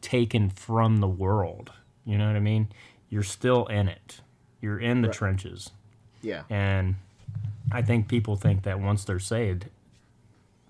taken 0.00 0.50
from 0.50 0.98
the 0.98 1.08
world. 1.08 1.72
You 2.04 2.18
know 2.18 2.26
what 2.26 2.36
I 2.36 2.40
mean? 2.40 2.68
You're 3.08 3.22
still 3.22 3.66
in 3.66 3.88
it. 3.88 4.20
You're 4.60 4.78
in 4.80 5.02
the 5.02 5.08
Right. 5.08 5.16
trenches. 5.16 5.70
Yeah. 6.20 6.42
And 6.50 6.96
I 7.70 7.82
think 7.82 8.08
people 8.08 8.36
think 8.36 8.62
that 8.64 8.80
once 8.80 9.04
they're 9.04 9.18
saved, 9.18 9.66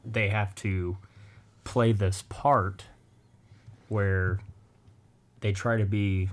they 0.04 0.28
have 0.28 0.54
to 0.56 0.97
play 1.64 1.92
this 1.92 2.23
part 2.28 2.85
where 3.88 4.40
they 5.40 5.52
try 5.52 5.76
to 5.76 5.85
be 5.85 6.28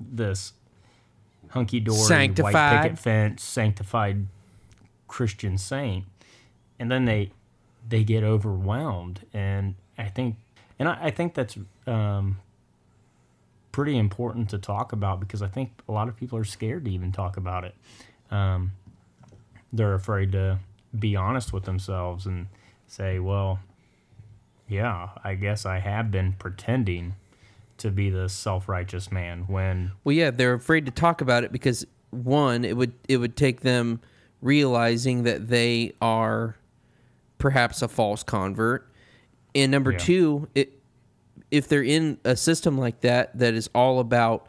this 0.00 0.52
hunky 1.50 1.80
dory, 1.80 1.98
white 2.42 2.52
picket 2.82 2.98
fence, 2.98 3.42
sanctified 3.42 4.26
Christian 5.08 5.58
saint, 5.58 6.04
and 6.78 6.90
then 6.90 7.04
they 7.04 7.30
they 7.88 8.04
get 8.04 8.24
overwhelmed. 8.24 9.26
And 9.32 9.74
I 9.98 10.04
think, 10.04 10.36
and 10.78 10.88
I, 10.88 10.98
I 11.04 11.10
think 11.10 11.34
that's 11.34 11.56
um, 11.86 12.38
pretty 13.72 13.96
important 13.98 14.50
to 14.50 14.58
talk 14.58 14.92
about 14.92 15.20
because 15.20 15.42
I 15.42 15.48
think 15.48 15.70
a 15.88 15.92
lot 15.92 16.08
of 16.08 16.16
people 16.16 16.38
are 16.38 16.44
scared 16.44 16.84
to 16.84 16.90
even 16.90 17.12
talk 17.12 17.36
about 17.36 17.64
it. 17.64 17.74
Um, 18.30 18.72
they're 19.72 19.94
afraid 19.94 20.32
to 20.32 20.58
be 20.98 21.16
honest 21.16 21.52
with 21.52 21.64
themselves 21.64 22.26
and 22.26 22.48
say, 22.92 23.18
well, 23.18 23.58
yeah, 24.68 25.10
I 25.24 25.34
guess 25.34 25.64
I 25.64 25.78
have 25.78 26.10
been 26.10 26.34
pretending 26.34 27.14
to 27.78 27.90
be 27.90 28.10
the 28.10 28.28
self 28.28 28.68
righteous 28.68 29.10
man 29.10 29.44
when 29.48 29.92
Well, 30.04 30.14
yeah, 30.14 30.30
they're 30.30 30.54
afraid 30.54 30.86
to 30.86 30.92
talk 30.92 31.20
about 31.20 31.42
it 31.44 31.52
because 31.52 31.86
one, 32.10 32.64
it 32.64 32.76
would 32.76 32.92
it 33.08 33.16
would 33.16 33.36
take 33.36 33.60
them 33.62 34.00
realizing 34.40 35.22
that 35.24 35.48
they 35.48 35.92
are 36.02 36.56
perhaps 37.38 37.82
a 37.82 37.88
false 37.88 38.22
convert, 38.22 38.88
and 39.54 39.72
number 39.72 39.92
Yeah. 39.92 39.98
two, 39.98 40.48
it 40.54 40.78
if 41.50 41.68
they're 41.68 41.82
in 41.82 42.18
a 42.24 42.36
system 42.36 42.78
like 42.78 43.00
that 43.00 43.36
that 43.38 43.54
is 43.54 43.68
all 43.74 43.98
about 44.00 44.46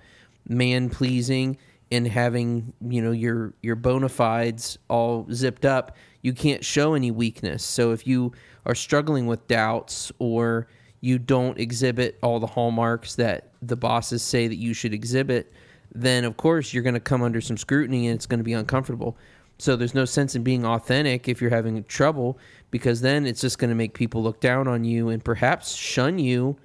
man 0.47 0.89
pleasing 0.89 1.57
and 1.91 2.07
having 2.07 2.73
you 2.87 3.01
know 3.01 3.11
your 3.11 3.53
your 3.61 3.75
bona 3.75 4.09
fides 4.09 4.77
all 4.89 5.25
zipped 5.31 5.65
up, 5.65 5.95
you 6.23 6.33
can't 6.33 6.65
show 6.65 6.95
any 6.95 7.11
weakness. 7.11 7.63
So 7.63 7.91
if 7.91 8.07
you 8.07 8.31
are 8.65 8.73
struggling 8.73 9.27
with 9.27 9.47
doubts 9.47 10.11
or 10.17 10.67
you 11.01 11.19
don't 11.19 11.59
exhibit 11.59 12.17
all 12.23 12.39
the 12.39 12.47
hallmarks 12.47 13.15
that 13.15 13.51
the 13.61 13.75
bosses 13.75 14.23
say 14.23 14.47
that 14.47 14.55
you 14.55 14.73
should 14.73 14.93
exhibit, 14.93 15.53
then 15.93 16.23
of 16.23 16.37
course 16.37 16.73
you're 16.73 16.81
going 16.81 16.93
to 16.93 16.99
come 16.99 17.21
under 17.21 17.41
some 17.41 17.57
scrutiny 17.57 18.07
and 18.07 18.15
it's 18.15 18.25
going 18.25 18.39
to 18.39 18.43
be 18.43 18.53
uncomfortable. 18.53 19.17
So 19.59 19.75
there's 19.75 19.93
no 19.93 20.05
sense 20.05 20.33
in 20.33 20.43
being 20.43 20.65
authentic 20.65 21.27
if 21.27 21.41
you're 21.41 21.51
having 21.51 21.83
trouble 21.83 22.39
because 22.71 23.01
then 23.01 23.27
it's 23.27 23.41
just 23.41 23.59
going 23.59 23.69
to 23.69 23.75
make 23.75 23.93
people 23.93 24.23
look 24.23 24.39
down 24.39 24.67
on 24.67 24.83
you 24.83 25.09
and 25.09 25.23
perhaps 25.23 25.75
shun 25.75 26.17
you 26.19 26.57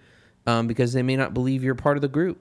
um, 0.46 0.66
because 0.68 0.92
they 0.92 1.02
may 1.02 1.16
not 1.16 1.34
believe 1.34 1.62
you're 1.62 1.74
part 1.74 1.96
of 1.96 2.00
the 2.00 2.08
group. 2.08 2.40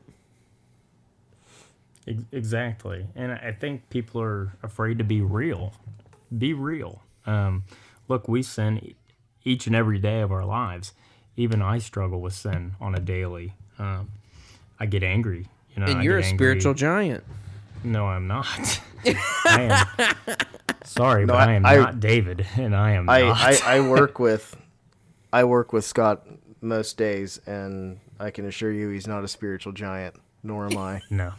Exactly. 2.32 3.06
And 3.16 3.34
I 3.34 3.48
I 3.48 3.52
think 3.52 3.90
people 3.90 4.22
are 4.22 4.54
afraid 4.64 4.98
to 5.00 5.04
be 5.04 5.20
real. 5.20 5.74
Be 6.38 6.54
real. 6.54 7.02
Um, 7.28 7.64
look, 8.08 8.28
we 8.28 8.42
sin 8.42 8.80
e- 8.84 8.96
each 9.44 9.68
and 9.68 9.76
every 9.76 10.00
day 10.00 10.22
of 10.22 10.32
our 10.32 10.46
lives. 10.46 10.94
Even 11.36 11.62
I 11.62 11.78
struggle 11.78 12.20
with 12.22 12.34
sin 12.34 12.74
on 12.82 12.96
a 12.96 13.00
daily. 13.00 13.54
Um, 13.78 14.10
I 14.80 14.86
get 14.88 15.04
angry. 15.04 15.48
You 15.76 15.82
know, 15.82 15.88
And 15.92 16.00
I 16.00 16.04
you're 16.04 16.18
a 16.18 16.24
angry. 16.24 16.38
spiritual 16.38 16.74
giant. 16.74 17.24
No, 17.84 18.08
I'm 18.08 18.26
not. 18.28 18.82
I 19.46 19.86
am. 20.28 20.36
Sorry, 20.84 21.26
No, 21.26 21.34
but 21.34 21.48
I, 21.50 21.52
I- 21.52 21.56
am 21.56 21.66
I- 21.66 21.76
not 21.76 22.00
David, 22.00 22.48
and 22.56 22.76
I 22.76 22.92
am 22.92 23.08
I, 23.10 23.22
not. 23.22 23.38
I, 23.40 23.58
I 23.78 23.80
work 23.82 24.18
with 24.20 24.56
I 25.32 25.44
work 25.44 25.74
with 25.74 25.86
Scott 25.86 26.26
most 26.62 26.98
days, 26.98 27.40
and 27.46 28.00
I 28.20 28.32
can 28.32 28.46
assure 28.46 28.72
you 28.72 28.90
he's 28.90 29.06
not 29.08 29.24
a 29.24 29.28
spiritual 29.28 29.74
giant, 29.74 30.16
nor 30.42 30.66
am 30.66 30.78
I. 30.78 31.02
no, 31.12 31.34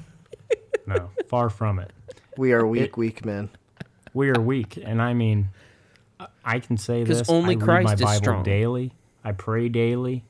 no, 0.87 1.11
far 1.29 1.51
from 1.51 1.79
it. 1.81 1.91
We 2.37 2.53
are 2.53 2.65
weak, 2.67 2.97
weak 2.97 3.25
men. 3.25 3.49
we 4.15 4.29
are 4.31 4.41
weak 4.41 4.77
and 4.83 5.03
i 5.03 5.13
mean 5.13 5.49
I- 6.45 6.59
can 6.61 6.77
say 6.77 7.05
this 7.05 7.29
only 7.29 7.55
i 7.55 7.59
read 7.59 7.65
Christ 7.65 7.85
my 7.87 7.93
is 7.95 8.01
bible 8.01 8.17
strong. 8.19 8.43
daily 8.43 8.93
i 9.25 9.33
pray 9.33 9.69
daily 9.69 10.25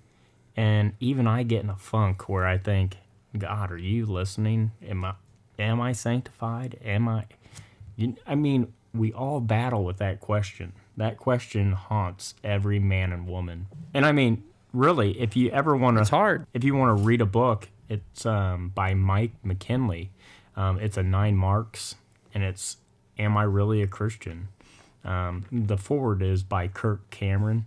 and 0.57 0.93
even 1.01 1.27
i 1.27 1.43
get 1.43 1.63
in 1.63 1.71
a 1.71 1.77
funk 1.77 2.29
where 2.29 2.47
i 2.47 2.59
think 2.59 2.97
god 3.37 3.71
are 3.71 3.79
you 3.79 4.05
listening 4.07 4.73
am 4.87 5.05
i 5.05 5.15
am 5.59 5.81
i 5.81 5.93
sanctified 5.93 6.79
am 6.85 7.09
i 7.09 7.25
you, 7.97 8.17
i 8.27 8.35
mean 8.35 8.73
we 8.95 9.13
all 9.13 9.41
battle 9.41 9.85
with 9.85 9.99
that 9.99 10.21
question 10.21 10.73
that 10.97 11.17
question 11.17 11.73
haunts 11.73 12.35
every 12.43 12.79
man 12.79 13.13
and 13.13 13.27
woman 13.29 13.67
and 13.95 14.05
i 14.05 14.13
mean 14.13 14.43
really 14.73 15.19
if 15.21 15.37
you 15.37 15.49
ever 15.51 15.77
want 15.77 15.97
to 15.97 16.01
It's 16.03 16.11
hard. 16.11 16.47
if 16.53 16.65
you 16.65 16.75
want 16.75 16.97
to 16.99 17.03
read 17.05 17.21
a 17.23 17.27
book, 17.27 17.69
it's 17.89 18.27
um, 18.27 18.69
by 18.75 18.93
Mike 18.93 19.33
McKinley. 19.43 20.11
Um, 20.57 20.79
it's 20.79 20.99
a 20.99 21.03
9Marks, 21.03 21.95
and 22.35 22.43
it's 22.45 22.77
"Am 23.19 23.35
I 23.39 23.45
Really 23.45 23.81
a 23.81 23.87
Christian?" 23.87 24.49
Um, 25.09 25.47
the 25.51 25.77
foreword 25.79 26.23
is 26.23 26.43
by 26.43 26.69
Kirk 26.69 27.09
Cameron. 27.11 27.65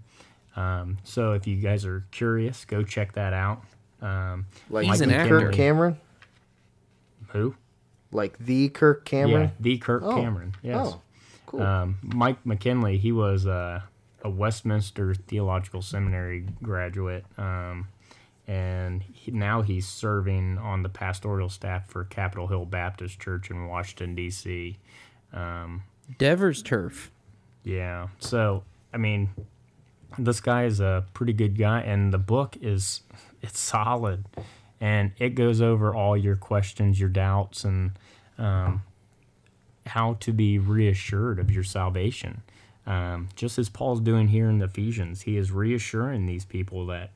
Um, 0.56 0.98
so 1.04 1.34
if 1.34 1.48
you 1.48 1.56
guys 1.58 1.86
are 1.86 2.06
curious, 2.12 2.66
go 2.66 2.84
check 2.84 3.14
that 3.14 3.34
out. 3.34 3.64
Um, 4.02 4.46
Like 4.70 4.86
He's 4.86 5.02
an 5.02 5.10
the 5.10 5.16
actor. 5.16 5.40
Kirk 5.42 5.54
Cameron, 5.54 5.98
who? 7.30 7.56
like 8.12 8.38
the 8.40 8.70
Kirk 8.70 9.06
Cameron. 9.06 9.44
Yeah, 9.44 9.50
the 9.60 9.78
Kirk 9.78 10.04
Oh. 10.04 10.16
Cameron. 10.16 10.54
Yes. 10.62 10.88
Oh, 10.90 11.02
cool. 11.46 11.62
Um, 11.62 11.98
Mike 12.04 12.46
McKinley, 12.46 12.98
he 12.98 13.12
was 13.12 13.48
uh, 13.48 13.82
a 14.24 14.30
Westminster 14.30 15.14
Theological 15.16 15.82
Seminary 15.82 16.46
graduate, 16.62 17.26
um, 17.38 17.88
and 18.48 19.02
he, 19.14 19.32
now 19.32 19.62
he's 19.62 19.88
serving 19.88 20.58
on 20.58 20.84
the 20.84 20.90
pastoral 20.90 21.48
staff 21.50 21.88
for 21.90 22.04
Capitol 22.04 22.48
Hill 22.48 22.66
Baptist 22.66 23.20
Church 23.20 23.50
in 23.50 23.68
Washington 23.68 24.14
D.C. 24.16 24.78
Dever's 26.18 26.62
turf. 26.62 27.11
Yeah, 27.64 28.08
so 28.20 28.64
I 28.94 28.98
mean, 28.98 29.30
this 30.18 30.40
guy 30.40 30.66
is 30.66 30.80
a 30.80 31.06
pretty 31.14 31.34
good 31.34 31.58
guy, 31.58 31.82
and 31.82 32.14
the 32.14 32.18
book 32.18 32.58
is 32.62 33.02
it's 33.42 33.60
solid, 33.60 34.26
and 34.80 35.12
it 35.18 35.36
goes 35.36 35.62
over 35.62 35.94
all 35.96 36.18
your 36.18 36.36
questions, 36.36 37.00
your 37.00 37.10
doubts, 37.10 37.64
and 37.64 37.92
um, 38.38 38.84
how 39.86 40.16
to 40.22 40.34
be 40.34 40.58
reassured 40.58 41.40
of 41.40 41.52
your 41.52 41.64
salvation. 41.64 42.42
Um, 42.88 43.30
just 43.36 43.60
as 43.60 43.70
Paul's 43.70 44.02
doing 44.02 44.30
here 44.30 44.50
in 44.50 44.62
Ephesians, 44.62 45.22
he 45.22 45.38
is 45.38 45.52
reassuring 45.52 46.26
these 46.26 46.46
people 46.46 46.86
that, 46.88 47.12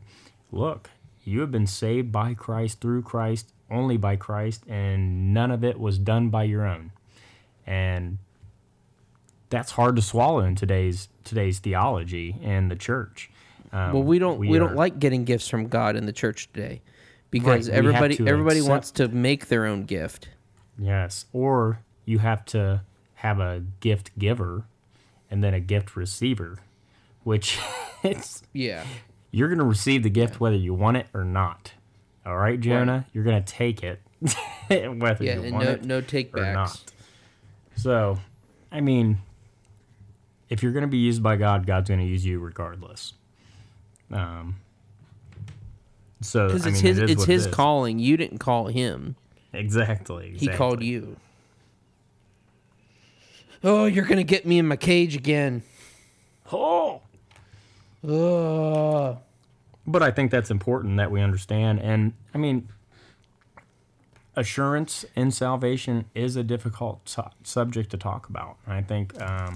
look, 0.51 0.91
you 1.23 1.41
have 1.41 1.51
been 1.51 1.67
saved 1.67 2.11
by 2.11 2.35
Christ 2.35 2.81
through 2.81 3.01
Christ, 3.01 3.51
only 3.71 3.97
by 3.97 4.15
Christ, 4.15 4.63
and 4.67 5.33
none 5.33 5.49
of 5.49 5.63
it 5.63 5.79
was 5.79 5.97
done 5.97 6.29
by 6.29 6.43
your 6.43 6.65
own. 6.65 6.91
And 7.65 8.19
that's 9.55 9.71
hard 9.71 9.95
to 9.95 10.01
swallow 10.01 10.41
in 10.41 10.53
today's 10.55 11.07
today's 11.23 11.59
theology 11.59 12.35
and 12.43 12.69
the 12.69 12.75
church. 12.75 13.29
Um, 13.71 13.93
Well, 13.93 14.03
we 14.03 14.19
don't 14.19 14.37
we, 14.37 14.55
are- 14.57 14.59
don't 14.59 14.75
like 14.75 14.99
getting 14.99 15.23
gifts 15.23 15.47
from 15.47 15.67
God 15.69 15.95
in 15.95 16.05
the 16.05 16.11
church 16.13 16.51
today 16.51 16.81
because 17.31 17.69
Right, 17.69 17.77
everybody 17.77 18.19
everybody 18.27 18.57
accept- 18.59 18.69
wants 18.69 18.91
to 18.91 19.07
make 19.07 19.47
their 19.47 19.65
own 19.65 19.85
gift. 19.85 20.27
Yes, 20.77 21.25
or 21.31 21.79
you 22.03 22.19
have 22.19 22.43
to 22.47 22.81
have 23.15 23.39
a 23.39 23.63
gift 23.79 24.11
giver 24.19 24.65
and 25.31 25.41
then 25.41 25.53
a 25.53 25.59
gift 25.61 25.95
receiver, 25.95 26.59
which 27.23 27.57
it's 28.03 28.43
Yeah. 28.51 28.83
you're 29.31 29.47
going 29.47 29.59
to 29.59 29.63
receive 29.65 30.03
the 30.03 30.09
gift 30.09 30.39
whether 30.41 30.57
you 30.57 30.73
want 30.73 30.97
it 30.97 31.07
or 31.13 31.23
not. 31.23 31.71
All 32.25 32.37
right, 32.37 32.59
Jonah, 32.59 33.05
you're 33.13 33.23
going 33.23 33.41
to 33.41 33.53
take 33.53 33.81
it 33.83 34.01
whether 34.67 35.23
Yeah, 35.23 35.39
you 35.39 35.53
want 35.53 35.65
no 35.65 35.71
it 35.71 35.85
no 35.85 35.97
or 35.99 36.01
takebacks. 36.01 36.53
not. 36.53 36.81
So, 37.77 38.17
I 38.71 38.81
mean, 38.81 39.19
if 40.49 40.61
you're 40.63 40.71
going 40.71 40.83
to 40.83 40.87
be 40.87 40.97
used 40.97 41.21
by 41.23 41.35
God, 41.35 41.65
God's 41.65 41.89
going 41.89 41.99
to 42.01 42.05
use 42.05 42.25
you 42.25 42.39
regardless. 42.39 43.13
Um. 44.11 44.57
So 46.21 46.47
Because 46.47 46.65
I 46.65 46.69
it's 46.69 46.81
mean, 46.83 46.85
his 46.93 46.97
it 46.99 47.03
is 47.03 47.11
it's 47.11 47.23
it 47.23 47.29
his 47.29 47.45
is. 47.47 47.53
calling. 47.53 47.99
You 47.99 48.17
didn't 48.17 48.37
call 48.39 48.67
him. 48.67 49.15
Exactly, 49.53 50.35
He 50.37 50.47
called 50.47 50.81
you. 50.83 51.17
Oh, 53.63 53.85
you're 53.85 54.05
gonna 54.05 54.23
get 54.23 54.45
me 54.45 54.59
in 54.59 54.67
my 54.67 54.75
cage 54.75 55.15
again. 55.15 55.63
Oh. 56.51 57.01
Oh. 58.07 59.19
But 59.87 60.03
I 60.03 60.11
think 60.11 60.29
that's 60.31 60.51
important 60.51 60.97
that 60.97 61.09
we 61.09 61.21
understand. 61.21 61.79
And 61.81 62.13
I 62.33 62.37
mean, 62.37 62.69
assurance 64.35 65.05
in 65.15 65.31
salvation 65.31 66.05
is 66.13 66.35
a 66.35 66.43
difficult 66.43 67.07
su- 67.07 67.23
subject 67.43 67.89
to 67.91 67.97
talk 67.97 68.29
about. 68.29 68.57
I 68.67 68.81
think 68.81 69.19
um, 69.21 69.55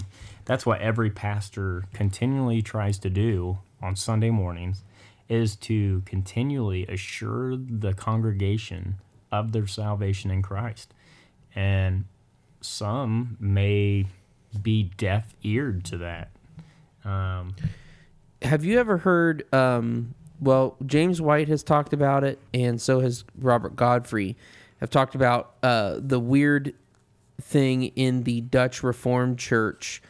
that's 0.50 0.66
what 0.66 0.80
every 0.80 1.10
pastor 1.10 1.84
continually 1.92 2.60
tries 2.60 2.98
to 2.98 3.08
do 3.08 3.60
on 3.80 3.94
Sunday 3.94 4.30
mornings 4.30 4.82
is 5.28 5.54
to 5.54 6.02
continually 6.06 6.84
assure 6.88 7.56
the 7.56 7.94
congregation 7.94 8.96
of 9.30 9.52
their 9.52 9.68
salvation 9.68 10.28
in 10.28 10.42
Christ. 10.42 10.92
And 11.54 12.06
some 12.60 13.36
may 13.38 14.06
be 14.60 14.90
deaf 14.96 15.36
eared 15.44 15.84
to 15.84 15.98
that. 15.98 16.32
Have 18.42 18.64
you 18.64 18.80
ever 18.80 18.96
heard? 18.96 19.46
Um, 19.54 20.16
well, 20.40 20.76
James 20.84 21.20
White 21.20 21.46
has 21.46 21.62
talked 21.62 21.92
about 21.92 22.24
it, 22.24 22.40
and 22.52 22.80
so 22.80 22.98
has 22.98 23.22
Robert 23.38 23.76
Godfrey. 23.76 24.36
Have 24.80 24.90
talked 24.90 25.14
about 25.14 25.54
uh, 25.62 26.00
the 26.00 26.18
weird 26.18 26.74
thing 27.40 27.84
in 27.84 28.24
the 28.24 28.40
Dutch 28.40 28.82
Reformed 28.82 29.38
Church 29.38 30.02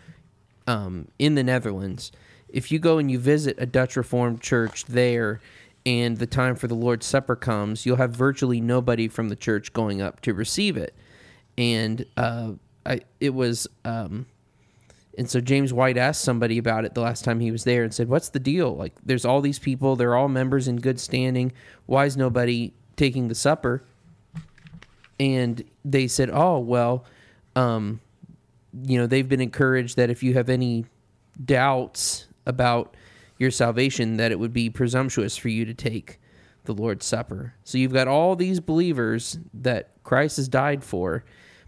um, 0.66 1.08
in 1.18 1.34
the 1.34 1.42
Netherlands. 1.42 2.12
If 2.48 2.72
you 2.72 2.78
go 2.78 2.98
and 2.98 3.10
you 3.10 3.18
visit 3.18 3.56
a 3.58 3.66
Dutch 3.66 3.96
Reformed 3.96 4.40
church 4.40 4.84
there, 4.86 5.40
and 5.86 6.18
the 6.18 6.26
time 6.26 6.56
for 6.56 6.66
the 6.66 6.74
Lord's 6.74 7.06
Supper 7.06 7.36
comes, 7.36 7.86
you'll 7.86 7.96
have 7.96 8.10
virtually 8.10 8.60
nobody 8.60 9.08
from 9.08 9.28
the 9.28 9.36
church 9.36 9.72
going 9.72 10.02
up 10.02 10.20
to 10.22 10.34
receive 10.34 10.76
it. 10.76 10.94
And 11.56 12.04
uh, 12.16 12.52
I, 12.84 13.00
it 13.20 13.34
was. 13.34 13.66
Um, 13.84 14.26
and 15.18 15.28
so 15.28 15.40
James 15.40 15.72
White 15.72 15.96
asked 15.96 16.22
somebody 16.22 16.56
about 16.56 16.84
it 16.84 16.94
the 16.94 17.00
last 17.00 17.24
time 17.24 17.40
he 17.40 17.50
was 17.50 17.64
there 17.64 17.82
and 17.82 17.92
said, 17.92 18.08
"What's 18.08 18.28
the 18.28 18.38
deal? 18.38 18.76
Like, 18.76 18.94
there's 19.04 19.24
all 19.24 19.40
these 19.40 19.58
people; 19.58 19.96
they're 19.96 20.14
all 20.14 20.28
members 20.28 20.68
in 20.68 20.76
good 20.76 21.00
standing. 21.00 21.52
Why 21.86 22.06
is 22.06 22.16
nobody 22.16 22.72
taking 22.96 23.28
the 23.28 23.34
supper?" 23.34 23.82
And 25.18 25.62
they 25.84 26.06
said, 26.06 26.30
"Oh, 26.32 26.58
well, 26.58 27.04
um, 27.56 28.00
you 28.84 28.98
know, 28.98 29.06
they've 29.06 29.28
been 29.28 29.40
encouraged 29.40 29.96
that 29.96 30.10
if 30.10 30.22
you 30.22 30.34
have 30.34 30.48
any 30.48 30.84
doubts 31.44 32.26
about 32.46 32.96
your 33.38 33.50
salvation, 33.50 34.16
that 34.18 34.30
it 34.30 34.38
would 34.38 34.52
be 34.52 34.70
presumptuous 34.70 35.36
for 35.36 35.48
you 35.48 35.64
to 35.64 35.74
take 35.74 36.18
the 36.64 36.74
Lord's 36.74 37.06
Supper. 37.06 37.54
So 37.64 37.78
you've 37.78 37.92
got 37.92 38.06
all 38.06 38.36
these 38.36 38.60
believers 38.60 39.38
that 39.54 39.90
Christ 40.04 40.36
has 40.36 40.48
died 40.48 40.84
for, 40.84 41.24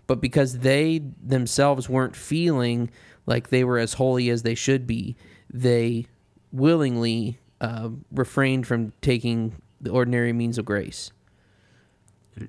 but 0.07 0.21
because 0.21 0.59
they 0.59 1.03
themselves 1.23 1.89
weren't 1.89 2.15
feeling 2.15 2.91
like 3.27 3.49
they 3.49 3.65
were 3.65 3.79
as 3.79 3.95
holy 3.95 4.29
as 4.29 4.43
they 4.43 4.55
should 4.55 4.87
be, 4.87 5.17
they 5.51 6.07
willingly 6.53 7.39
uh, 7.61 7.89
refrained 8.11 8.67
from 8.67 8.93
taking 9.01 9.57
the 9.81 9.91
ordinary 9.91 10.33
means 10.33 10.59
of 10.59 10.65
grace, 10.65 11.11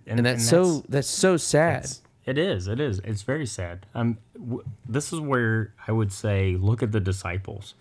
and, 0.06 0.26
that's, 0.26 0.48
so 0.48 0.84
that's 0.88 1.08
so 1.08 1.38
sad. 1.38 1.86
It's, 1.86 2.02
It 2.25 2.38
is. 2.38 2.67
It 2.67 2.79
is. 2.79 2.99
It's 2.99 3.21
very 3.23 3.45
sad. 3.45 3.86
Um, 3.93 4.17
w- 4.38 4.63
this 4.88 5.12
is 5.12 5.19
where 5.19 5.73
I 5.88 5.91
would 5.91 6.12
say, 6.13 6.55
look 6.55 6.81
at 6.81 6.91
the 6.91 6.99
disciples. 6.99 7.73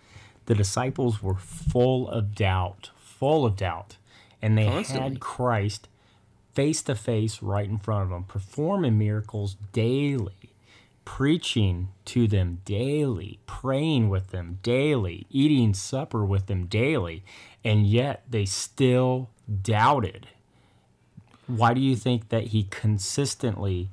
The 0.47 0.55
disciples 0.55 1.23
were 1.23 1.37
full 1.37 2.09
of 2.09 2.35
doubt, 2.35 2.91
full 2.99 3.47
of 3.47 3.57
doubt, 3.57 3.97
and 4.41 4.59
they 4.59 4.67
Constantly. 4.67 5.03
had 5.11 5.21
Christ 5.21 5.89
face 6.55 6.83
to 6.83 6.95
face 6.97 7.41
right 7.43 7.69
in 7.69 7.79
front 7.79 8.03
of 8.03 8.11
them, 8.11 8.25
performing 8.25 8.99
miracles 8.99 9.57
daily, 9.73 10.51
preaching 11.05 11.89
to 12.07 12.27
them 12.27 12.59
daily, 12.65 13.39
praying 13.47 14.09
with 14.09 14.31
them 14.33 14.59
daily, 14.63 15.27
eating 15.31 15.73
supper 15.75 16.25
with 16.25 16.47
them 16.47 16.67
daily, 16.67 17.25
and 17.65 17.87
yet 17.87 18.25
they 18.29 18.45
still 18.45 19.31
doubted. 19.63 20.27
Why 21.47 21.75
do 21.75 21.81
you 21.81 21.95
think 21.97 22.29
that 22.31 22.49
he 22.49 22.65
consistently 22.65 23.89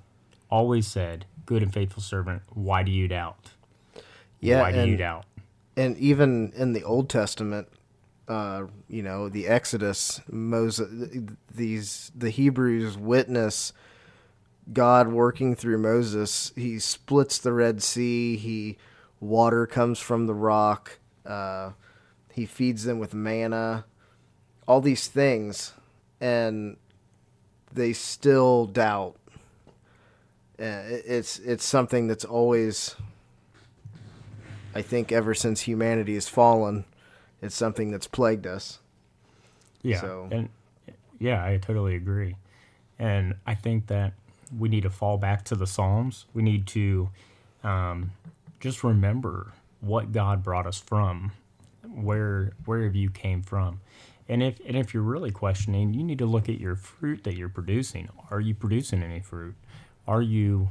always 0.49 0.87
said, 0.87 1.25
Good 1.45 1.63
and 1.63 1.73
faithful 1.73 2.03
servant, 2.03 2.43
why 2.49 2.83
do 2.83 2.91
you 2.91 3.07
doubt? 3.07 3.51
Yeah, 4.39 4.61
why 4.61 4.71
do 4.71 4.87
you 4.87 4.97
doubt? 4.97 5.25
and 5.79 5.97
even 5.97 6.51
in 6.57 6.73
the 6.73 6.83
Old 6.83 7.09
Testament, 7.09 7.69
uh, 8.27 8.65
you 8.89 9.01
know, 9.01 9.29
the 9.29 9.47
Exodus, 9.47 10.19
Moses, 10.29 10.89
these 11.53 12.11
the 12.13 12.29
Hebrews 12.29 12.97
witness 12.97 13.71
God 14.73 15.07
working 15.07 15.55
through 15.55 15.77
Moses. 15.77 16.51
He 16.55 16.79
splits 16.79 17.37
the 17.37 17.53
Red 17.53 17.81
Sea. 17.81 18.35
He 18.35 18.77
water 19.21 19.65
comes 19.65 19.99
from 19.99 20.27
the 20.27 20.33
rock. 20.33 20.99
Uh, 21.25 21.71
he 22.33 22.45
feeds 22.45 22.83
them 22.83 22.99
with 22.99 23.13
manna. 23.13 23.85
All 24.67 24.81
these 24.81 25.07
things, 25.07 25.73
and 26.19 26.75
they 27.71 27.93
still 27.93 28.65
doubt. 28.65 29.15
It's 30.59 31.39
it's 31.39 31.63
something 31.65 32.07
that's 32.07 32.25
always 32.25 32.95
I 34.75 34.81
think 34.81 35.11
ever 35.11 35.33
since 35.33 35.61
humanity 35.61 36.13
has 36.15 36.27
fallen, 36.29 36.85
it's 37.41 37.55
something 37.55 37.91
that's 37.91 38.07
plagued 38.07 38.45
us. 38.45 38.79
Yeah. 39.81 40.01
So- 40.01 40.27
And 40.31 40.49
yeah, 41.19 41.43
I 41.43 41.57
totally 41.57 41.95
agree. 41.95 42.35
And 42.97 43.35
I 43.47 43.55
think 43.55 43.87
that 43.87 44.13
we 44.57 44.69
need 44.69 44.83
to 44.83 44.89
fall 44.89 45.17
back 45.17 45.45
to 45.45 45.55
the 45.55 45.65
Psalms. 45.67 46.25
We 46.33 46.43
need 46.43 46.67
to 46.67 47.09
um, 47.63 48.11
just 48.59 48.83
remember 48.83 49.53
what 49.81 50.11
God 50.11 50.43
brought 50.43 50.67
us 50.67 50.79
from, 50.79 51.31
where 51.87 52.51
where 52.65 52.83
have 52.83 52.95
you 52.95 53.09
came 53.09 53.41
from. 53.41 53.79
And 54.27 54.43
if 54.43 54.59
and 54.67 54.75
if 54.77 54.93
you're 54.93 55.03
really 55.03 55.31
questioning, 55.31 55.93
you 55.93 56.03
need 56.03 56.19
to 56.19 56.25
look 56.25 56.49
at 56.49 56.59
your 56.59 56.75
fruit 56.75 57.23
that 57.23 57.35
you're 57.35 57.49
producing. 57.49 58.09
Are 58.29 58.41
you 58.41 58.53
producing 58.53 59.01
any 59.01 59.21
fruit? 59.21 59.55
Are 60.09 60.23
you 60.23 60.69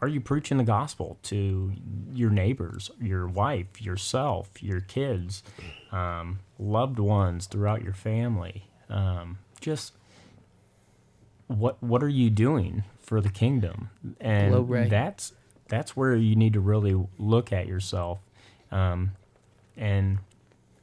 are 0.00 0.08
you 0.08 0.22
preaching 0.22 0.56
the 0.56 0.64
gospel 0.64 1.18
to 1.24 1.72
your 2.12 2.30
neighbors, 2.30 2.90
your 2.98 3.28
wife, 3.28 3.80
yourself, 3.80 4.62
your 4.62 4.80
kids, 4.80 5.44
um, 5.92 6.40
loved 6.58 6.98
ones 6.98 7.46
throughout 7.46 7.82
your 7.82 7.92
family? 7.92 8.68
Um, 8.88 9.38
just 9.60 9.92
what 11.46 11.80
what 11.82 12.02
are 12.02 12.08
you 12.08 12.30
doing 12.30 12.84
for 13.00 13.20
the 13.20 13.28
kingdom? 13.28 13.90
And 14.18 14.50
that's 14.88 15.34
that's 15.68 15.94
where 15.94 16.16
you 16.16 16.34
need 16.34 16.54
to 16.54 16.60
really 16.60 17.06
look 17.18 17.52
at 17.52 17.66
yourself. 17.66 18.20
Um, 18.70 19.12
and 19.76 20.20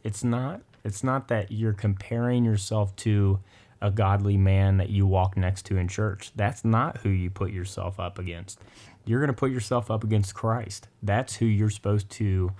it's 0.04 0.24
not 0.24 0.62
it's 0.84 1.04
not 1.04 1.30
that 1.30 1.52
you're 1.52 1.74
comparing 1.74 2.46
yourself 2.46 2.96
to 2.98 3.40
a 3.82 3.92
godly 3.92 4.38
man 4.38 4.78
that 4.78 4.89
you 4.89 5.06
walk 5.06 5.38
next 5.38 5.65
to 5.68 5.78
in 5.78 5.88
church. 5.88 6.32
That's 6.36 6.65
not 6.65 6.98
who 6.98 7.10
you 7.10 7.30
put 7.30 7.52
yourself 7.52 8.00
up 8.00 8.20
against. 8.20 8.60
You're 9.06 9.20
going 9.20 9.28
to 9.28 9.34
put 9.34 9.52
yourself 9.52 9.89
up 9.89 10.04
against 10.04 10.36
Christ. 10.36 10.88
That's 11.02 11.36
who 11.36 11.46
you're 11.46 11.70
supposed 11.70 12.10
to 12.12 12.52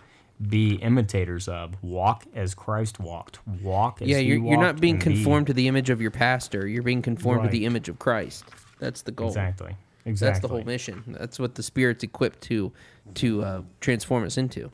be 0.42 0.76
imitators 0.76 1.48
of. 1.48 1.76
Walk 1.84 2.26
as 2.34 2.56
Christ 2.56 3.00
walked. 3.00 3.40
Walk 3.62 4.02
as 4.02 4.08
yeah, 4.08 4.20
you're, 4.20 4.38
you're 4.38 4.58
not 4.58 4.80
being 4.80 4.96
and 4.96 5.04
be- 5.04 5.16
conformed 5.16 5.48
to 5.48 5.54
the 5.54 5.68
image 5.68 5.90
of 5.90 6.02
your 6.02 6.12
pastor. 6.12 6.68
You're 6.68 6.84
being 6.84 7.02
conformed 7.02 7.44
to 7.44 7.50
the 7.50 7.66
image 7.66 7.90
of 7.90 8.00
Christ. 8.00 8.46
That's 8.80 9.02
the 9.02 9.12
goal. 9.12 9.28
Exactly. 9.28 9.76
Exactly. 10.06 10.32
That's 10.32 10.42
the 10.42 10.48
whole 10.48 10.64
mission. 10.64 11.04
That's 11.08 11.40
what 11.40 11.56
the 11.56 11.64
Spirit's 11.64 12.04
equipped 12.04 12.42
to 12.44 12.72
to 13.16 13.44
uh, 13.44 13.62
transform 13.82 14.24
us 14.24 14.38
into. 14.38 14.72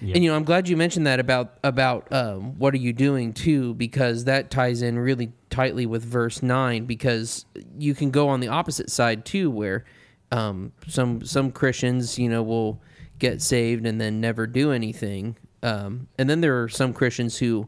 And 0.00 0.22
you 0.22 0.30
know, 0.30 0.36
I'm 0.36 0.44
glad 0.44 0.68
you 0.68 0.76
mentioned 0.76 1.06
that 1.06 1.20
about 1.20 1.58
about 1.64 2.12
um, 2.12 2.58
what 2.58 2.74
are 2.74 2.78
you 2.78 2.92
doing 2.92 3.32
too, 3.32 3.74
because 3.74 4.24
that 4.24 4.50
ties 4.50 4.82
in 4.82 4.98
really 4.98 5.32
tightly 5.48 5.86
with 5.86 6.04
verse 6.04 6.42
nine. 6.42 6.84
Because 6.84 7.46
you 7.78 7.94
can 7.94 8.10
go 8.10 8.28
on 8.28 8.40
the 8.40 8.48
opposite 8.48 8.90
side 8.90 9.24
too, 9.24 9.50
where 9.50 9.84
um, 10.30 10.72
some 10.86 11.24
some 11.24 11.50
Christians, 11.50 12.18
you 12.18 12.28
know, 12.28 12.42
will 12.42 12.80
get 13.18 13.40
saved 13.40 13.86
and 13.86 14.00
then 14.00 14.20
never 14.20 14.46
do 14.46 14.70
anything, 14.72 15.36
um, 15.62 16.08
and 16.18 16.28
then 16.28 16.42
there 16.42 16.62
are 16.62 16.68
some 16.68 16.92
Christians 16.92 17.38
who 17.38 17.66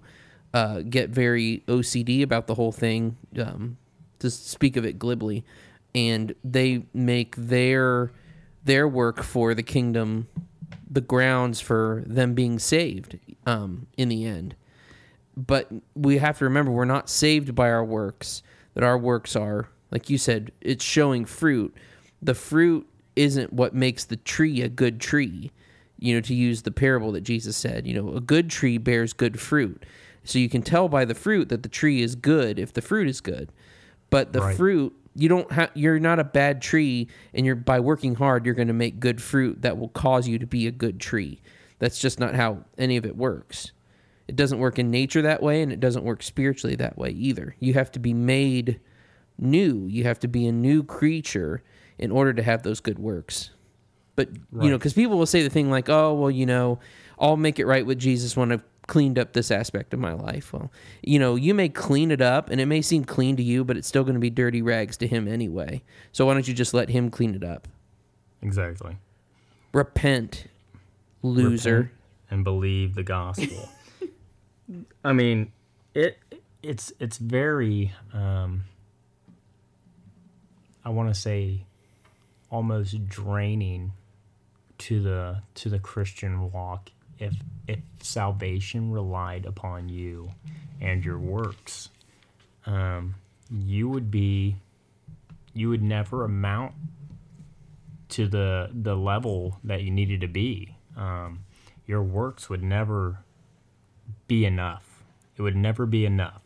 uh, 0.53 0.83
get 0.83 1.09
very 1.11 1.63
OCD 1.67 2.23
about 2.23 2.47
the 2.47 2.55
whole 2.55 2.73
thing, 2.73 3.17
um, 3.39 3.79
to 4.19 4.31
speak 4.31 4.77
of 4.77 4.85
it 4.85 4.99
glibly, 4.99 5.45
and 5.95 6.35
they 6.45 6.85
make 6.93 7.35
their 7.37 8.13
their 8.65 8.87
work 8.87 9.23
for 9.23 9.55
the 9.55 9.63
kingdom 9.63 10.29
the 10.91 11.01
grounds 11.01 11.61
for 11.61 12.03
them 12.07 12.35
being 12.35 12.59
saved 12.59 13.19
um, 13.47 13.87
in 13.97 14.09
the 14.09 14.25
end. 14.25 14.55
But 15.37 15.69
we 15.95 16.19
have 16.19 16.39
to 16.39 16.45
remember 16.45 16.71
we're 16.73 16.85
not 16.85 17.09
saved 17.09 17.55
by 17.55 17.71
our 17.71 17.85
works, 17.85 18.43
that 18.75 18.83
our 18.85 18.99
works 18.99 19.37
are, 19.37 19.69
like 19.91 20.11
you 20.11 20.19
said, 20.19 20.51
it's 20.61 20.85
showing 20.85 21.25
fruit. 21.25 21.77
The 22.21 22.35
fruit 22.35 22.89
isn't 23.17 23.53
what 23.53 23.75
makes 23.75 24.05
the 24.05 24.17
tree 24.17 24.63
a 24.63 24.69
good 24.69 25.01
tree. 25.01 25.51
You 26.01 26.15
know, 26.15 26.21
to 26.23 26.35
use 26.35 26.63
the 26.63 26.71
parable 26.71 27.11
that 27.13 27.23
Jesus 27.23 27.57
said, 27.57 27.85
you 27.87 27.95
know, 27.95 28.15
a 28.15 28.21
good 28.21 28.51
tree 28.51 28.79
bears 28.79 29.13
good 29.13 29.41
fruit. 29.41 29.85
So 30.23 30.39
you 30.39 30.49
can 30.49 30.63
tell 30.63 30.89
by 30.89 31.05
the 31.05 31.15
fruit 31.15 31.49
that 31.49 31.63
the 31.65 31.69
tree 31.69 32.03
is 32.03 32.15
good 32.15 32.59
if 32.59 32.73
the 32.73 32.83
fruit 32.83 33.09
is 33.09 33.21
good. 33.21 33.51
But 34.11 34.33
the 34.33 34.41
Right. 34.41 34.57
fruit 34.57 34.95
you 35.19 35.29
don't 35.29 35.51
have 35.53 35.71
you're 35.75 35.99
not 35.99 36.19
a 36.19 36.25
bad 36.25 36.63
tree 36.63 37.09
and 37.35 37.45
you're 37.45 37.57
by 37.57 37.81
working 37.81 38.15
hard 38.15 38.47
you're 38.47 38.55
going 38.55 38.69
to 38.69 38.75
make 38.75 39.01
good 39.01 39.21
fruit 39.21 39.63
that 39.63 39.77
will 39.77 39.89
cause 39.89 40.29
you 40.29 40.39
to 40.39 40.47
be 40.47 40.67
a 40.67 40.71
good 40.71 41.01
tree. 41.01 41.41
That's 41.79 41.99
just 41.99 42.21
not 42.21 42.35
how 42.35 42.65
any 42.77 42.97
of 42.97 43.05
it 43.05 43.17
works. 43.17 43.73
It 44.27 44.37
doesn't 44.37 44.59
work 44.59 44.79
in 44.79 44.91
nature 44.91 45.23
that 45.23 45.43
way 45.43 45.63
and 45.63 45.73
it 45.73 45.81
doesn't 45.81 46.05
work 46.05 46.23
spiritually 46.23 46.77
that 46.77 46.97
way 46.97 47.11
either. 47.11 47.57
You 47.59 47.75
have 47.75 47.91
to 47.93 47.99
be 47.99 48.15
made 48.15 48.81
new. 49.39 49.87
You 49.87 50.05
have 50.05 50.21
to 50.21 50.29
be 50.29 50.47
a 50.47 50.53
new 50.53 50.83
creature 50.83 51.63
in 51.99 52.11
order 52.11 52.33
to 52.33 52.43
have 52.43 52.63
those 52.63 52.81
good 52.81 52.99
works. 52.99 53.51
But 54.15 54.31
you 54.35 54.71
know 54.71 54.79
because 54.79 54.95
people 54.95 55.17
will 55.17 55.27
say 55.27 55.43
the 55.43 55.51
thing 55.51 55.71
like 55.71 55.89
oh 55.89 56.13
well 56.15 56.31
you 56.31 56.45
know 56.45 56.81
i'll 57.21 57.37
make 57.37 57.61
it 57.61 57.67
right 57.67 57.87
with 57.87 58.01
jesus 58.01 58.37
when 58.37 58.51
i've 58.51 58.65
cleaned 58.89 59.19
up 59.19 59.33
this 59.35 59.51
aspect 59.53 59.95
of 59.95 60.01
my 60.01 60.13
life 60.13 60.53
well 60.53 60.73
you 61.03 61.19
know 61.19 61.37
you 61.37 61.55
may 61.55 61.69
clean 61.69 62.11
it 62.11 62.21
up 62.21 62.51
and 62.51 62.61
it 62.61 62.67
may 62.67 62.83
seem 62.83 63.05
clean 63.05 63.37
to 63.37 63.43
you 63.43 63.65
but 63.65 63.77
it's 63.77 63.87
still 63.87 64.03
going 64.03 64.15
to 64.15 64.21
be 64.21 64.31
dirty 64.31 64.61
rags 64.61 64.97
to 64.97 65.07
him 65.07 65.29
anyway 65.29 65.81
so 66.11 66.27
why 66.27 66.33
don't 66.35 66.49
you 66.49 66.55
just 66.55 66.75
let 66.75 66.89
him 66.89 67.11
clean 67.11 67.35
it 67.35 67.45
up 67.45 67.69
Exactly. 68.43 68.97
repent 69.73 70.47
loser 71.23 71.77
Repent 71.77 71.93
and 72.31 72.45
believe 72.45 72.95
the 72.95 73.03
gospel. 73.03 73.71
I 75.05 75.13
mean, 75.15 75.51
it 75.95 76.19
it's 76.63 76.93
it's 77.01 77.17
very 77.17 77.93
um, 78.13 78.65
I 80.85 80.91
want 80.91 81.09
to 81.09 81.19
say 81.19 81.65
almost 82.51 83.09
draining 83.09 83.93
to 84.79 85.01
the 85.03 85.43
to 85.55 85.69
the 85.71 85.79
Christian 85.79 86.53
walk 86.53 86.91
if 87.19 87.35
if 87.67 87.81
salvation 88.01 88.91
relied 88.91 89.45
upon 89.47 89.89
you 89.89 90.31
and 90.81 91.05
your 91.05 91.19
works. 91.19 91.91
Um, 92.67 93.15
you 93.51 93.89
would 93.89 94.11
be 94.11 94.57
you 95.55 95.69
would 95.71 95.83
never 95.83 96.25
amount 96.25 96.75
to 98.11 98.27
the 98.27 98.71
the 98.73 98.97
level 98.97 99.59
that 99.65 99.83
you 99.83 99.91
needed 99.91 100.21
to 100.23 100.29
be. 100.29 100.77
Um, 100.97 101.41
your 101.87 102.03
works 102.03 102.49
would 102.51 102.63
never 102.63 103.21
be 104.27 104.45
enough. 104.45 105.03
It 105.37 105.43
would 105.43 105.57
never 105.57 105.87
be 105.87 106.05
enough. 106.05 106.43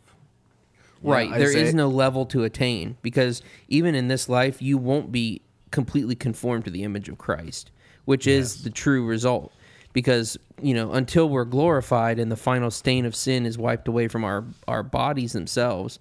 Right. 1.01 1.29
Yeah, 1.29 1.37
There 1.37 1.49
is 1.49 1.55
Isaiah- 1.55 1.73
no 1.73 1.89
level 1.89 2.25
to 2.27 2.43
attain 2.43 2.97
because 3.01 3.41
even 3.67 3.93
in 3.95 4.07
this 4.07 4.29
life, 4.29 4.61
you 4.61 4.77
won't 4.77 5.11
be 5.11 5.41
completely 5.71 6.15
conformed 6.15 6.63
to 6.65 6.71
the 6.71 6.83
image 6.83 7.09
of 7.09 7.17
Christ, 7.17 7.71
which 8.05 8.25
is 8.27 8.63
the 8.63 8.69
true 8.69 9.05
result. 9.05 9.51
Because, 9.93 10.37
you 10.61 10.73
know, 10.73 10.91
until 10.91 11.29
we're 11.29 11.45
glorified 11.45 12.19
and 12.19 12.31
the 12.31 12.35
final 12.35 12.71
stain 12.71 13.05
of 13.05 13.15
sin 13.15 13.45
is 13.45 13.57
wiped 13.57 13.87
away 13.87 14.07
from 14.07 14.23
our, 14.23 14.43
our 14.67 14.83
bodies 14.83 15.33
themselves, 15.33 15.99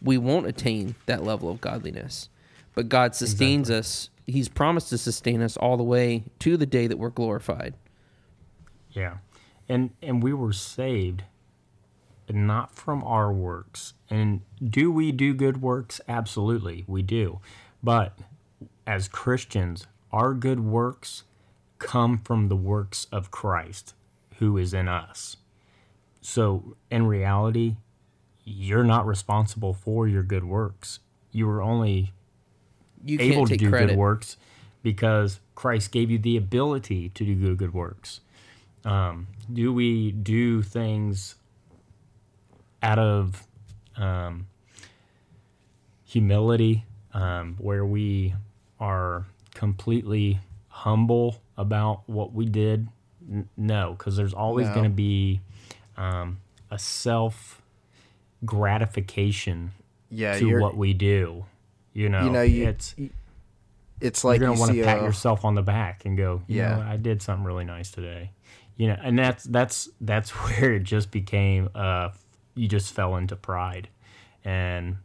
we 0.00 0.16
won't 0.16 0.46
attain 0.46 0.94
that 1.06 1.24
level 1.24 1.50
of 1.50 1.60
godliness. 1.60 2.28
But 2.74 2.88
God 2.88 3.14
sustains 3.14 3.70
us. 3.70 4.10
He's 4.26 4.48
promised 4.48 4.88
to 4.90 4.98
sustain 4.98 5.42
us 5.42 5.56
all 5.56 5.76
the 5.76 5.82
way 5.82 6.24
to 6.38 6.56
the 6.56 6.66
day 6.66 6.86
that 6.86 6.98
we're 6.98 7.10
glorified. 7.10 7.74
Yeah. 8.92 9.18
And 9.68 9.90
and 10.02 10.22
we 10.22 10.32
were 10.32 10.52
saved 10.52 11.24
not 12.28 12.74
from 12.74 13.02
our 13.04 13.32
works. 13.32 13.94
And 14.08 14.42
do 14.62 14.90
we 14.90 15.12
do 15.12 15.34
good 15.34 15.60
works? 15.60 16.00
Absolutely, 16.08 16.84
we 16.86 17.02
do. 17.02 17.40
But 17.82 18.18
as 18.86 19.08
Christians, 19.08 19.86
our 20.12 20.34
good 20.34 20.60
works 20.60 21.24
come 21.82 22.18
from 22.18 22.48
the 22.48 22.56
works 22.56 23.06
of 23.12 23.30
Christ 23.30 23.94
who 24.38 24.56
is 24.56 24.72
in 24.74 24.88
us. 24.88 25.36
So, 26.20 26.76
in 26.90 27.06
reality, 27.06 27.76
you're 28.44 28.84
not 28.84 29.06
responsible 29.06 29.74
for 29.74 30.06
your 30.08 30.22
good 30.22 30.44
works. 30.44 31.00
You 31.32 31.46
were 31.46 31.62
only 31.62 32.12
You 33.04 33.18
able 33.20 33.46
to 33.46 33.56
do 33.56 33.68
credit. 33.68 33.88
good 33.88 33.98
works 33.98 34.36
because 34.82 35.40
Christ 35.54 35.92
gave 35.92 36.10
you 36.10 36.18
the 36.18 36.36
ability 36.36 37.08
to 37.10 37.24
do 37.24 37.34
good, 37.34 37.58
good 37.58 37.74
works. 37.74 38.20
Um, 38.84 39.28
do 39.52 39.72
we 39.72 40.10
do 40.12 40.62
things 40.62 41.36
out 42.82 42.98
of 42.98 43.46
um, 43.96 44.46
humility 46.04 46.84
um, 47.14 47.56
where 47.58 47.84
we 47.84 48.34
are 48.80 49.26
completely 49.54 50.40
humble 50.68 51.41
about 51.62 52.02
what 52.06 52.34
we 52.34 52.44
did? 52.44 52.88
N- 53.30 53.48
no, 53.56 53.94
because 53.96 54.16
there's 54.16 54.34
always 54.34 54.68
No. 54.68 54.74
going 54.74 54.84
to 54.84 54.90
be 54.90 55.40
um, 55.96 56.38
a 56.70 56.78
self 56.78 57.62
gratification 58.44 59.72
Yeah, 60.10 60.38
to 60.38 60.60
what 60.60 60.76
we 60.76 60.92
do. 60.92 61.46
You 61.94 62.08
know, 62.08 62.24
you 62.24 62.30
know, 62.30 62.42
you, 62.42 62.68
it's 62.68 62.94
it's 64.00 64.24
like 64.24 64.40
you're 64.40 64.48
gonna 64.48 64.58
want 64.60 64.74
to 64.76 64.84
pat 64.84 65.00
a, 65.00 65.04
yourself 65.04 65.44
on 65.44 65.54
the 65.54 65.62
back 65.62 66.04
and 66.04 66.16
go, 66.16 66.42
you 66.48 66.56
Yeah. 66.58 66.76
know, 66.76 66.82
I 66.82 66.96
did 66.96 67.22
something 67.22 67.44
really 67.44 67.64
nice 67.64 67.90
today. 67.90 68.30
You 68.76 68.88
know, 68.88 68.96
and 69.02 69.18
that's 69.18 69.44
that's 69.44 69.88
that's 70.00 70.30
where 70.30 70.74
it 70.74 70.84
just 70.84 71.10
became 71.10 71.68
uh 71.74 72.10
you 72.54 72.68
just 72.68 72.92
fell 72.94 73.16
into 73.16 73.36
pride. 73.36 73.88
And 74.44 74.96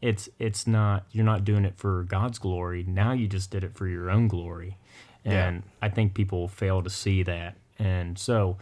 it's 0.00 0.28
it's 0.38 0.66
not 0.66 1.04
you're 1.10 1.24
not 1.24 1.44
doing 1.44 1.64
it 1.64 1.76
for 1.76 2.04
God's 2.04 2.38
glory. 2.38 2.84
Now 2.86 3.12
you 3.12 3.26
just 3.26 3.50
did 3.50 3.64
it 3.64 3.74
for 3.74 3.86
your 3.88 4.10
own 4.10 4.28
glory. 4.28 4.78
Yeah. 5.24 5.48
And 5.48 5.62
I 5.82 5.88
think 5.88 6.14
people 6.14 6.48
fail 6.48 6.82
to 6.82 6.90
see 6.90 7.22
that. 7.24 7.56
And 7.78 8.18
so 8.18 8.56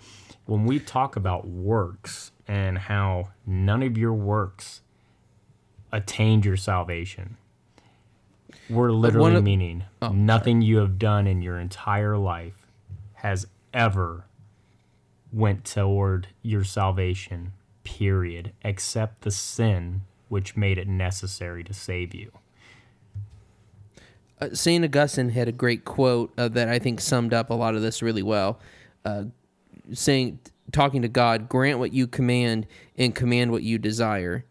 when 0.47 0.65
we 0.67 0.79
talk 0.79 1.17
about 1.17 1.47
works 1.47 2.33
and 2.49 2.77
how 2.79 3.29
none 3.47 3.83
of 3.83 3.97
your 3.97 4.13
works 4.13 4.83
attained 5.93 6.45
your 6.45 6.57
salvation, 6.57 7.37
we're 8.69 8.91
literally 8.91 9.37
of- 9.37 9.45
meaning 9.45 9.85
Oh, 10.03 10.09
nothing 10.09 10.61
you 10.63 10.79
have 10.79 10.99
done 10.99 11.27
in 11.27 11.43
your 11.43 11.59
entire 11.59 12.17
life 12.19 12.67
has 13.15 13.47
ever 13.73 14.25
went 15.33 15.65
toward 15.65 16.29
your 16.43 16.65
salvation, 16.65 17.53
period, 17.85 18.53
except 18.63 19.23
the 19.23 19.31
sin 19.31 20.03
which 20.29 20.57
made 20.57 20.79
it 20.79 20.89
necessary 20.89 21.63
to 21.65 21.73
save 21.73 22.15
you. 22.15 22.33
Uh, 24.41 24.51
Saint 24.53 24.85
Augustine 24.85 25.31
had 25.31 25.49
a 25.49 25.53
great 25.53 25.85
quote 25.85 26.33
uh, 26.37 26.49
that 26.49 26.69
I 26.69 26.79
think 26.79 27.01
summed 27.01 27.33
up 27.33 27.51
a 27.51 27.55
lot 27.55 27.75
of 27.75 27.83
this 27.83 28.03
really 28.03 28.23
well. 28.23 28.61
Uh, 29.05 29.25
saying, 29.93 30.41
talking 30.73 31.03
to 31.03 31.09
God, 31.09 31.49
grant 31.49 31.79
what 31.79 31.93
you 31.93 32.07
command 32.07 32.67
and 32.97 33.15
command 33.15 33.53
what 33.53 33.63
you 33.63 33.79
desire. 33.79 34.45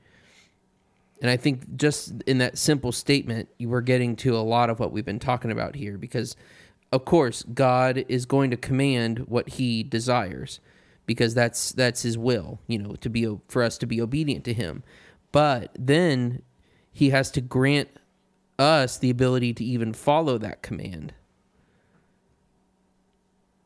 And 1.21 1.29
I 1.29 1.37
think 1.37 1.75
just 1.75 2.13
in 2.25 2.39
that 2.39 2.57
simple 2.57 2.91
statement, 2.91 3.49
you 3.57 3.69
were 3.69 3.81
getting 3.81 4.15
to 4.17 4.35
a 4.35 4.39
lot 4.39 4.69
of 4.69 4.79
what 4.79 4.91
we've 4.91 5.05
been 5.05 5.19
talking 5.19 5.51
about 5.51 5.75
here 5.75 5.97
because, 5.97 6.35
of 6.91 7.05
course, 7.05 7.43
God 7.43 8.05
is 8.07 8.25
going 8.25 8.51
to 8.51 8.57
command 8.57 9.19
what 9.27 9.49
He 9.49 9.83
desires 9.83 10.59
because 11.05 11.33
that's 11.33 11.71
that's 11.71 12.01
His 12.01 12.17
will, 12.17 12.59
you 12.67 12.77
know, 12.77 12.95
to 12.95 13.09
be 13.09 13.37
for 13.47 13.63
us 13.63 13.77
to 13.79 13.85
be 13.85 14.01
obedient 14.01 14.45
to 14.45 14.53
Him. 14.53 14.83
But 15.31 15.75
then 15.77 16.41
He 16.91 17.09
has 17.09 17.31
to 17.31 17.41
grant 17.41 17.89
us 18.57 18.97
the 18.97 19.09
ability 19.09 19.53
to 19.53 19.63
even 19.63 19.93
follow 19.93 20.37
that 20.37 20.61
command. 20.61 21.13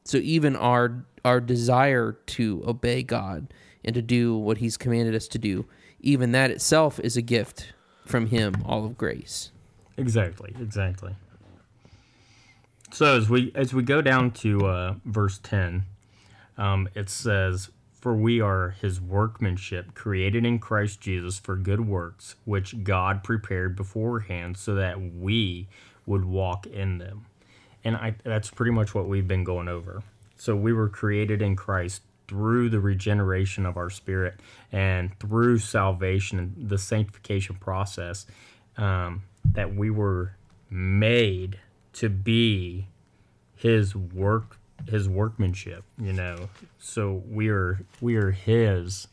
So 0.04 0.18
even 0.18 0.56
our 0.56 1.06
our 1.24 1.40
desire 1.42 2.14
to 2.14 2.64
obey 2.66 3.04
God 3.04 3.54
and 3.84 3.94
to 3.94 4.02
do 4.02 4.36
what 4.36 4.58
He's 4.58 4.78
commanded 4.78 5.14
us 5.14 5.28
to 5.30 5.38
do, 5.38 5.66
even 6.00 6.32
that 6.32 6.50
itself 6.50 7.00
is 7.00 7.18
a 7.18 7.22
gift 7.22 7.74
from 8.06 8.28
Him, 8.28 8.56
all 8.66 8.86
of 8.86 8.98
grace. 8.98 9.52
Exactly, 9.98 10.56
exactly. 10.60 11.16
So 12.92 13.18
as 13.18 13.30
we 13.30 13.52
as 13.54 13.74
we 13.74 13.84
go 13.84 14.02
down 14.02 14.32
to 14.32 14.66
uh, 14.66 14.96
verse 15.06 15.40
ten, 15.44 15.84
um, 16.58 16.90
it 16.96 17.10
says, 17.10 17.70
"For 18.00 18.16
we 18.16 18.40
are 18.42 18.76
His 18.82 19.02
workmanship, 19.02 19.94
created 19.94 20.46
in 20.46 20.60
Christ 20.60 21.02
Jesus 21.02 21.38
for 21.38 21.56
good 21.56 21.82
works, 21.82 22.36
which 22.46 22.84
God 22.84 23.24
prepared 23.24 23.76
beforehand, 23.76 24.58
so 24.58 24.76
that 24.76 25.02
we 25.02 25.68
would 26.06 26.26
walk 26.26 26.66
in 26.66 26.98
them." 26.98 27.26
And 27.84 27.96
I, 27.96 28.16
that's 28.24 28.50
pretty 28.50 28.72
much 28.72 28.94
what 28.94 29.08
we've 29.08 29.28
been 29.28 29.44
going 29.44 29.68
over. 29.68 30.04
So 30.36 30.56
we 30.56 30.74
were 30.74 30.90
created 30.90 31.42
in 31.42 31.56
Christ 31.56 32.02
through 32.30 32.70
the 32.70 32.80
regeneration 32.80 33.66
of 33.66 33.76
our 33.76 33.90
spirit 33.90 34.40
and 34.72 35.18
through 35.20 35.58
salvation 35.58 36.40
and 36.40 36.70
the 36.70 36.78
sanctification 36.78 37.56
process 37.56 38.26
um, 38.78 39.24
that 39.44 39.76
we 39.76 39.90
were 39.90 40.36
made 40.70 41.58
to 41.94 42.08
be 42.08 42.88
his 43.56 43.96
work 43.96 44.58
his 44.90 45.08
workmanship 45.10 45.84
you 46.00 46.14
know? 46.14 46.50
So 46.80 47.24
we 47.30 47.50
are 47.50 47.82
we 48.02 48.16
are 48.16 48.32
his 48.32 49.08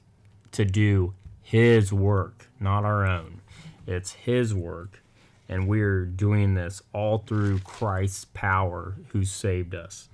to 0.53 0.65
do 0.65 1.15
his 1.43 1.93
work 1.93 2.49
not 2.59 2.85
our 2.85 3.05
own. 3.07 3.41
It's 3.87 4.13
his 4.13 4.55
work 4.55 5.03
and 5.49 5.69
we're 5.69 6.05
doing 6.05 6.55
this 6.55 6.83
all 6.93 7.19
through 7.19 7.61
christ's 7.61 8.25
power 8.27 8.97
who 9.09 9.25
saved 9.25 9.75
us. 9.75 10.09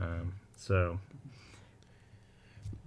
Um, 0.00 0.32
so 0.56 0.98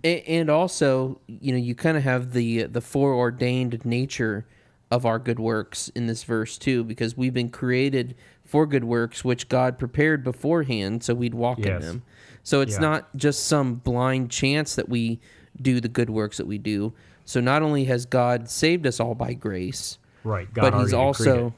And 0.03 0.49
also, 0.49 1.19
you 1.27 1.51
know, 1.51 1.57
you 1.57 1.75
kind 1.75 1.97
of 1.97 2.03
have 2.03 2.31
the 2.31 2.63
the 2.63 2.81
foreordained 2.81 3.83
nature 3.85 4.45
of 4.91 5.05
our 5.05 5.19
good 5.19 5.39
works 5.39 5.89
in 5.89 6.07
this 6.07 6.23
verse 6.23 6.57
too, 6.57 6.83
because 6.83 7.17
we've 7.17 7.33
been 7.33 7.49
created 7.49 8.15
for 8.49 8.65
good 8.65 8.83
works, 8.83 9.23
which 9.23 9.47
God 9.47 9.77
prepared 9.77 10.23
beforehand, 10.23 11.03
so 11.03 11.13
we'd 11.13 11.35
walk 11.35 11.59
in 11.59 11.65
them. 11.81 12.03
So 12.41 12.61
it's 12.61 12.73
Yeah. 12.73 12.79
not 12.81 13.15
just 13.15 13.45
some 13.45 13.75
blind 13.75 14.31
chance 14.31 14.73
that 14.75 14.89
we 14.89 15.19
do 15.61 15.79
the 15.79 15.87
good 15.87 16.09
works 16.09 16.37
that 16.37 16.47
we 16.47 16.57
do. 16.57 16.93
So 17.25 17.39
not 17.39 17.61
only 17.61 17.83
has 17.85 18.07
God 18.07 18.49
saved 18.49 18.87
us 18.87 18.99
all 18.99 19.13
by 19.13 19.33
grace, 19.33 19.99
right 20.23 20.51
god 20.53 20.71
but 20.71 20.79
he's 20.81 20.93
also 20.93 21.53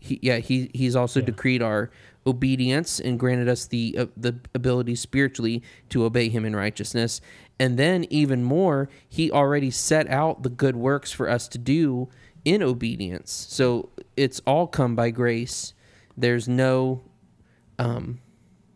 he, 0.00 0.18
yeah 0.22 0.38
he 0.38 0.70
he's 0.74 0.96
also 0.96 1.20
decreed 1.20 1.62
our 1.62 1.90
obedience 2.26 2.98
and 3.00 3.18
granted 3.18 3.48
us 3.48 3.66
the 3.66 3.94
uh, 3.98 4.06
the 4.16 4.34
ability 4.54 4.94
spiritually 4.96 5.62
to 5.88 6.04
obey 6.04 6.28
him 6.28 6.44
in 6.44 6.54
righteousness 6.56 7.20
and 7.60 7.78
then 7.78 8.04
even 8.10 8.42
more 8.42 8.88
he 9.08 9.30
already 9.30 9.70
set 9.70 10.08
out 10.10 10.42
the 10.42 10.48
good 10.50 10.74
works 10.76 11.12
for 11.12 11.28
us 11.30 11.46
to 11.48 11.58
do 11.58 12.08
in 12.44 12.62
obedience 12.62 13.30
so 13.48 13.88
it's 14.16 14.40
all 14.46 14.66
come 14.66 14.94
by 14.96 15.10
grace 15.10 15.73
there's 16.16 16.48
no 16.48 17.02
um 17.78 18.20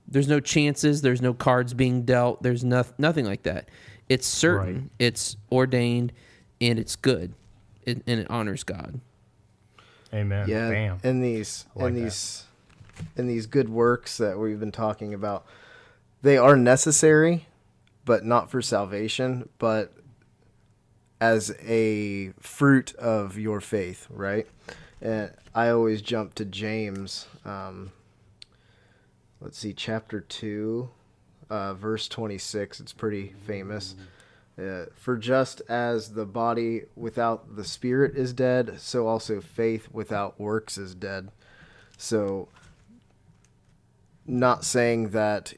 there's 0.07 0.29
no 0.29 0.41
chances 0.41 1.03
there's 1.03 1.21
no 1.23 1.33
cards 1.35 1.75
being 1.75 2.03
dealt 2.03 2.43
there's 2.43 2.65
no, 2.65 2.85
nothing 2.99 3.25
like 3.25 3.43
that. 3.45 3.69
It's 4.09 4.27
certain 4.27 4.75
Right. 4.75 4.91
it's 4.99 5.37
ordained 5.53 6.13
and 6.61 6.79
it's 6.79 6.97
good 6.97 7.35
it, 7.83 8.03
and 8.07 8.21
it 8.21 8.27
honors 8.31 8.65
god. 8.65 9.01
Amen. 10.13 10.49
Yeah 10.49 10.71
bam. 10.71 10.99
in 11.05 11.21
these 11.21 11.67
I 11.77 11.83
like 11.83 11.89
in 11.91 11.95
that. 11.97 12.01
these 12.05 12.45
in 13.17 13.27
these 13.29 13.47
good 13.47 13.69
works 13.69 14.17
that 14.19 14.39
we've 14.39 14.59
been 14.59 14.73
talking 14.73 15.13
about 15.15 15.45
they 16.23 16.37
are 16.37 16.57
necessary 16.57 17.47
but 18.05 18.25
not 18.25 18.51
for 18.51 18.61
salvation 18.63 19.49
but 19.59 19.93
as 21.21 21.55
a 21.63 22.31
fruit 22.41 22.95
of 22.97 23.37
your 23.39 23.61
faith 23.61 24.07
right 24.11 24.47
and 25.01 25.31
i 25.55 25.69
always 25.69 26.03
jump 26.03 26.35
to 26.35 26.45
james 26.45 27.27
um, 27.45 27.93
let's 29.41 29.59
see 29.59 29.73
chapter 29.73 30.21
2 30.21 30.89
uh, 31.51 31.75
verse 31.75 32.09
26 32.09 32.81
it's 32.81 32.93
pretty 32.93 33.35
famous 33.47 33.95
uh, 34.59 34.87
for 34.95 35.17
just 35.17 35.63
as 35.69 36.15
the 36.15 36.27
body 36.27 36.83
without 36.97 37.55
the 37.55 37.65
spirit 37.65 38.17
is 38.17 38.33
dead, 38.33 38.81
so 38.81 39.07
also 39.07 39.41
faith 39.41 39.89
without 39.93 40.41
works 40.41 40.77
is 40.77 40.97
dead. 40.97 41.31
So, 41.97 42.49
not 44.27 44.65
saying 44.65 45.11
that 45.11 45.55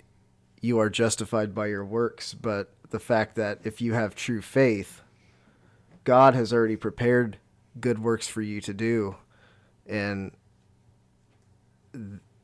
you 0.60 0.78
are 0.78 0.90
justified 0.90 1.54
by 1.54 1.68
your 1.68 1.84
works, 1.84 2.34
but 2.34 2.74
the 2.90 3.00
fact 3.00 3.36
that 3.36 3.60
if 3.64 3.80
you 3.80 3.94
have 3.94 4.14
true 4.14 4.42
faith, 4.42 5.00
God 6.04 6.34
has 6.34 6.52
already 6.52 6.76
prepared 6.76 7.38
good 7.80 7.98
works 7.98 8.28
for 8.28 8.42
you 8.42 8.60
to 8.60 8.74
do. 8.74 9.16
And 9.90 10.30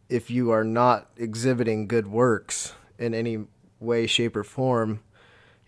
if 0.08 0.30
you 0.30 0.50
are 0.50 0.64
not 0.64 1.10
exhibiting 1.16 1.86
good 1.86 2.06
works 2.08 2.74
in 2.98 3.14
any 3.14 3.44
way, 3.80 4.06
shape, 4.06 4.36
or 4.36 4.44
form, 4.44 5.00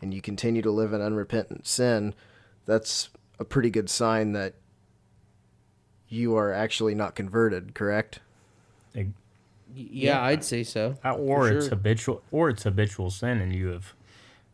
and 0.03 0.13
you 0.13 0.21
continue 0.21 0.63
to 0.63 0.71
live 0.71 0.93
in 0.93 1.01
unrepentant 1.01 1.67
sin, 1.67 2.15
that's 2.67 3.09
a 3.39 3.45
pretty 3.45 3.71
good 3.71 3.89
sign 3.89 4.33
that 4.33 4.55
you 6.09 6.37
are 6.37 6.53
actually 6.53 6.95
not 6.95 7.15
converted, 7.15 7.75
correct? 7.75 8.21
It- 8.95 9.09
Yeah, 9.75 10.21
I'd 10.23 10.43
say 10.45 10.65
so. 10.65 10.97
Uh, 11.05 11.13
for 11.15 11.19
or 11.21 11.51
it's 11.51 11.67
habitual 11.69 12.23
or 12.33 12.49
it's 12.49 12.63
habitual 12.65 13.11
sin 13.11 13.39
and 13.41 13.55
you 13.55 13.69
have 13.69 13.95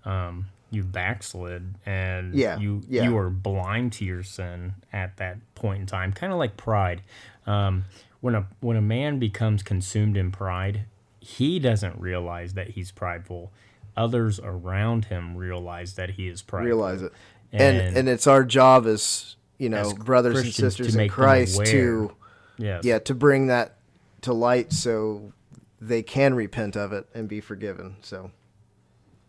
um 0.04 0.46
you 0.74 0.82
backslid 0.82 1.76
and 1.87 2.34
Yeah, 2.34 2.58
you 2.58 2.82
yeah. 2.88 3.04
you 3.04 3.16
are 3.16 3.30
blind 3.30 3.92
to 3.94 4.04
your 4.04 4.22
sin 4.22 4.74
at 4.92 5.16
that 5.18 5.38
point 5.54 5.80
in 5.80 5.87
time 5.87 6.12
kind 6.12 6.32
of 6.32 6.38
like 6.38 6.56
pride. 6.56 7.02
Um 7.46 7.84
when 8.20 8.34
a 8.34 8.46
when 8.60 8.76
a 8.76 8.82
man 8.82 9.18
becomes 9.18 9.62
consumed 9.62 10.16
in 10.16 10.30
pride 10.32 10.87
he 11.20 11.58
doesn't 11.58 11.98
realize 11.98 12.52
that 12.54 12.70
he's 12.70 12.90
prideful. 12.90 13.50
Others 13.96 14.40
around 14.40 15.06
him 15.06 15.37
realize 15.37 15.94
that 15.94 16.10
he 16.10 16.28
is 16.28 16.42
prideful. 16.42 16.66
Realize 16.66 17.00
it. 17.02 17.12
And 17.52 17.76
And- 17.78 17.96
and 17.96 18.08
it's 18.08 18.26
our 18.26 18.44
job 18.44 18.87
as 18.87 19.37
you 19.58 19.68
know 19.68 19.78
As 19.80 19.94
brothers 19.94 20.34
and 20.37 20.44
Christians 20.44 20.74
to 20.76 20.82
sisters 20.84 20.96
in 20.96 21.08
christ 21.08 21.64
to 21.66 22.14
yes. 22.58 22.84
Yeah 22.84 22.98
to 23.00 23.14
bring 23.14 23.46
that 23.46 23.76
to 24.22 24.32
light 24.32 24.72
so 24.72 25.32
they 25.80 26.02
can 26.02 26.34
repent 26.34 26.76
of 26.76 26.92
it 26.92 27.06
and 27.14 27.28
be 27.28 27.40
forgiven 27.40 27.96
so. 28.02 28.30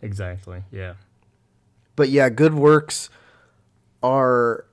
Exactly 0.02 0.64
yeah 0.72 0.94
but 1.96 2.10
yeah 2.10 2.30
good 2.30 2.54
works 2.54 3.10
are 4.04 4.66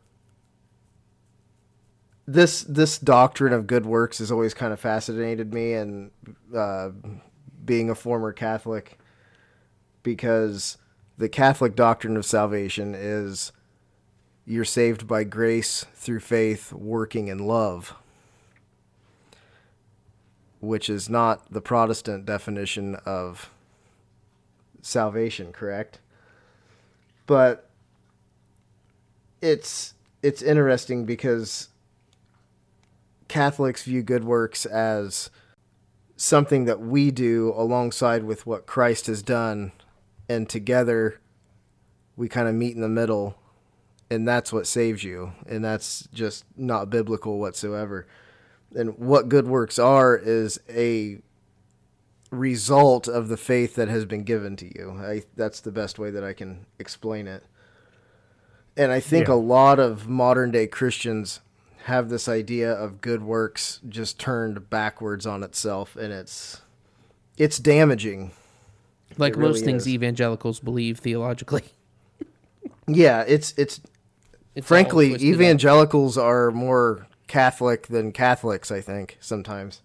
this 2.26 2.62
this 2.62 2.98
doctrine 2.98 3.52
of 3.52 3.66
good 3.66 3.86
works 3.86 4.18
has 4.18 4.30
always 4.30 4.54
kind 4.54 4.72
of 4.72 4.80
fascinated 4.80 5.52
me 5.52 5.72
and 5.74 6.10
uh, 6.54 6.90
being 7.64 7.90
a 7.90 7.94
former 7.94 8.32
catholic 8.32 8.98
because 10.02 10.78
the 11.18 11.28
catholic 11.28 11.74
doctrine 11.74 12.16
of 12.16 12.24
salvation 12.24 12.94
is 12.94 13.52
you're 14.44 14.64
saved 14.64 15.06
by 15.06 15.24
grace 15.24 15.84
through 15.94 16.20
faith 16.20 16.72
working 16.72 17.28
in 17.28 17.38
love 17.38 17.94
which 20.60 20.88
is 20.88 21.08
not 21.08 21.52
the 21.52 21.60
protestant 21.60 22.24
definition 22.24 22.94
of 23.04 23.50
salvation 24.80 25.52
correct 25.52 25.98
but 27.26 27.70
it's 29.40 29.94
it's 30.22 30.42
interesting 30.42 31.04
because 31.04 31.68
Catholics 33.28 33.82
view 33.84 34.02
good 34.02 34.24
works 34.24 34.66
as 34.66 35.30
something 36.16 36.66
that 36.66 36.80
we 36.80 37.10
do 37.10 37.52
alongside 37.56 38.22
with 38.24 38.46
what 38.46 38.66
Christ 38.66 39.06
has 39.08 39.22
done 39.22 39.72
and 40.28 40.48
together 40.48 41.20
we 42.16 42.28
kind 42.28 42.48
of 42.48 42.54
meet 42.54 42.76
in 42.76 42.82
the 42.82 42.88
middle 42.88 43.36
and 44.10 44.28
that's 44.28 44.52
what 44.52 44.66
saves 44.66 45.02
you 45.02 45.32
and 45.46 45.64
that's 45.64 46.08
just 46.12 46.44
not 46.56 46.90
biblical 46.90 47.38
whatsoever. 47.38 48.06
And 48.74 48.98
what 48.98 49.28
good 49.28 49.46
works 49.46 49.78
are 49.78 50.16
is 50.16 50.60
a 50.68 51.18
result 52.32 53.06
of 53.06 53.28
the 53.28 53.36
faith 53.36 53.74
that 53.76 53.88
has 53.88 54.04
been 54.06 54.24
given 54.24 54.56
to 54.56 54.66
you 54.78 54.96
I, 54.98 55.22
that's 55.36 55.60
the 55.60 55.70
best 55.70 55.98
way 55.98 56.10
that 56.10 56.24
i 56.24 56.32
can 56.32 56.66
explain 56.78 57.26
it 57.28 57.44
and 58.74 58.90
I 58.90 59.00
think 59.00 59.28
Yeah. 59.28 59.34
a 59.34 59.36
lot 59.36 59.78
of 59.78 60.08
modern 60.08 60.50
day 60.50 60.66
Christians 60.66 61.40
have 61.84 62.08
this 62.08 62.26
idea 62.26 62.72
of 62.72 63.02
good 63.02 63.22
works 63.22 63.80
just 63.86 64.18
turned 64.18 64.70
backwards 64.70 65.26
on 65.26 65.42
itself 65.42 65.94
and 65.94 66.10
it's 66.10 66.62
it's 67.36 67.58
damaging. 67.58 68.30
like 69.18 69.34
it 69.34 69.38
most 69.38 69.56
really 69.56 69.66
things 69.66 69.82
is. 69.82 69.88
evangelicals 69.88 70.58
believe 70.60 70.98
theologically. 71.00 71.64
Yeah, 72.88 73.24
it's 73.28 73.52
it's 73.58 73.80
It's 74.54 74.66
frankly 74.66 75.10
twisted 75.10 75.28
up. 75.28 75.34
evangelicals 75.34 76.16
are 76.18 76.50
more 76.50 77.06
Catholic 77.26 77.86
than 77.88 78.10
Catholics, 78.10 78.70
I 78.70 78.80
think, 78.80 79.18
sometimes. 79.20 79.82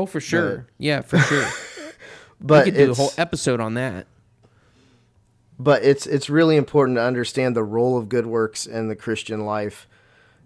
Oh, 0.00 0.06
for 0.06 0.20
sure. 0.20 0.66
yeah, 0.78 1.00
for 1.02 1.18
sure. 1.18 1.46
But 2.42 2.64
we 2.64 2.72
could 2.72 2.78
do 2.78 2.90
a 2.92 2.94
whole 2.94 3.12
episode 3.18 3.60
on 3.60 3.74
that. 3.74 4.06
but 5.58 5.82
it's 5.84 6.06
it's 6.06 6.30
really 6.30 6.56
important 6.56 6.96
to 6.96 7.02
understand 7.02 7.54
the 7.54 7.62
role 7.62 7.98
of 7.98 8.08
good 8.08 8.24
works 8.26 8.64
in 8.64 8.88
the 8.88 8.96
Christian 8.96 9.44
life. 9.44 9.86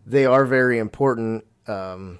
They 0.04 0.26
are 0.26 0.44
very 0.44 0.78
important. 0.80 1.44
Um, 1.68 2.18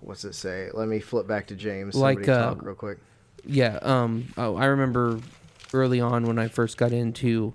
what's 0.00 0.24
it 0.24 0.34
say? 0.34 0.68
Let 0.74 0.88
me 0.88 1.00
flip 1.00 1.26
back 1.26 1.46
to 1.46 1.54
James. 1.56 1.94
Like, 1.94 2.24
Somebody 2.24 2.60
uh, 2.60 2.64
real 2.64 2.74
quick. 2.74 2.98
Yeah. 3.46 3.78
Um. 3.80 4.32
Oh, 4.36 4.56
I 4.56 4.66
remember 4.66 5.20
early 5.72 6.00
on 6.00 6.24
when 6.26 6.38
I 6.38 6.48
first 6.48 6.76
got 6.76 6.92
into 6.92 7.54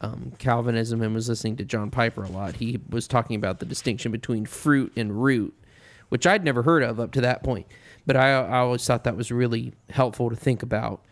um, 0.00 0.32
Calvinism 0.38 1.02
and 1.02 1.14
was 1.14 1.28
listening 1.28 1.56
to 1.56 1.64
John 1.64 1.90
Piper 1.90 2.24
a 2.24 2.28
lot. 2.28 2.56
He 2.56 2.80
was 2.88 3.06
talking 3.06 3.36
about 3.36 3.60
the 3.60 3.66
distinction 3.66 4.10
between 4.10 4.46
fruit 4.46 4.92
and 4.96 5.22
root, 5.22 5.54
which 6.12 6.26
I'd 6.26 6.44
never 6.44 6.62
heard 6.62 6.82
of 6.82 7.00
up 7.00 7.12
to 7.12 7.22
that 7.22 7.42
point. 7.42 7.66
But 8.04 8.18
I, 8.18 8.32
I 8.32 8.58
always 8.58 8.86
thought 8.86 9.04
that 9.04 9.16
was 9.16 9.32
really 9.32 9.72
helpful 9.88 10.28
to 10.28 10.36
think 10.36 10.62
about 10.62 11.02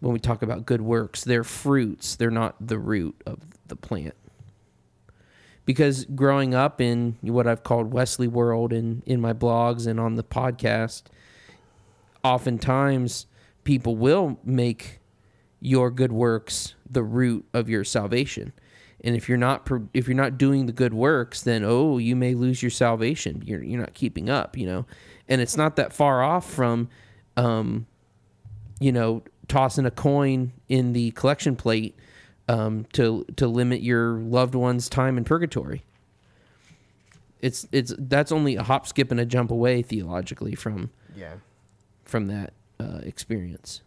when 0.00 0.12
we 0.12 0.18
talk 0.18 0.42
about 0.42 0.66
good 0.66 0.82
works. 0.82 1.24
They're 1.24 1.44
fruits. 1.44 2.14
They're 2.14 2.30
not 2.30 2.56
the 2.60 2.78
root 2.78 3.22
of 3.24 3.38
the 3.68 3.76
plant. 3.76 4.12
Because 5.64 6.04
growing 6.04 6.54
up 6.54 6.78
in 6.78 7.16
what 7.22 7.46
I've 7.46 7.64
called 7.64 7.94
Wesley 7.94 8.28
World 8.28 8.74
and 8.74 9.02
in 9.06 9.18
my 9.18 9.32
blogs 9.32 9.86
and 9.86 9.98
on 9.98 10.16
the 10.16 10.22
podcast, 10.22 11.04
oftentimes 12.22 13.24
people 13.64 13.96
will 13.96 14.38
make 14.44 15.00
your 15.58 15.90
good 15.90 16.12
works 16.12 16.74
the 16.86 17.02
root 17.02 17.46
of 17.54 17.70
your 17.70 17.82
salvation 17.82 18.52
and 19.02 19.16
if 19.16 19.28
you're 19.28 19.38
not 19.38 19.68
if 19.94 20.06
you're 20.08 20.16
not 20.16 20.36
doing 20.38 20.66
the 20.66 20.72
good 20.72 20.92
works 20.94 21.42
then 21.42 21.62
oh 21.64 21.98
you 21.98 22.14
may 22.16 22.34
lose 22.34 22.62
your 22.62 22.70
salvation 22.70 23.42
you're, 23.44 23.62
you're 23.62 23.80
not 23.80 23.94
keeping 23.94 24.28
up 24.30 24.56
you 24.56 24.66
know 24.66 24.84
and 25.28 25.40
it's 25.40 25.56
not 25.56 25.76
that 25.76 25.92
far 25.92 26.22
off 26.22 26.48
from 26.50 26.88
um 27.36 27.86
you 28.80 28.92
know 28.92 29.22
tossing 29.48 29.86
a 29.86 29.90
coin 29.90 30.52
in 30.68 30.92
the 30.92 31.10
collection 31.12 31.56
plate 31.56 31.96
um 32.48 32.84
to 32.92 33.24
to 33.36 33.46
limit 33.46 33.82
your 33.82 34.14
loved 34.20 34.54
one's 34.54 34.88
time 34.88 35.16
in 35.18 35.24
purgatory 35.24 35.82
it's 37.40 37.66
it's 37.72 37.94
that's 37.98 38.30
only 38.30 38.56
a 38.56 38.62
hop 38.62 38.86
skip 38.86 39.10
and 39.10 39.18
a 39.18 39.24
jump 39.24 39.50
away 39.50 39.80
theologically 39.82 40.54
from 40.54 40.90
Yeah. 41.16 41.34
from 42.04 42.26
that 42.26 42.52
uh, 42.78 43.00
experience. 43.02 43.80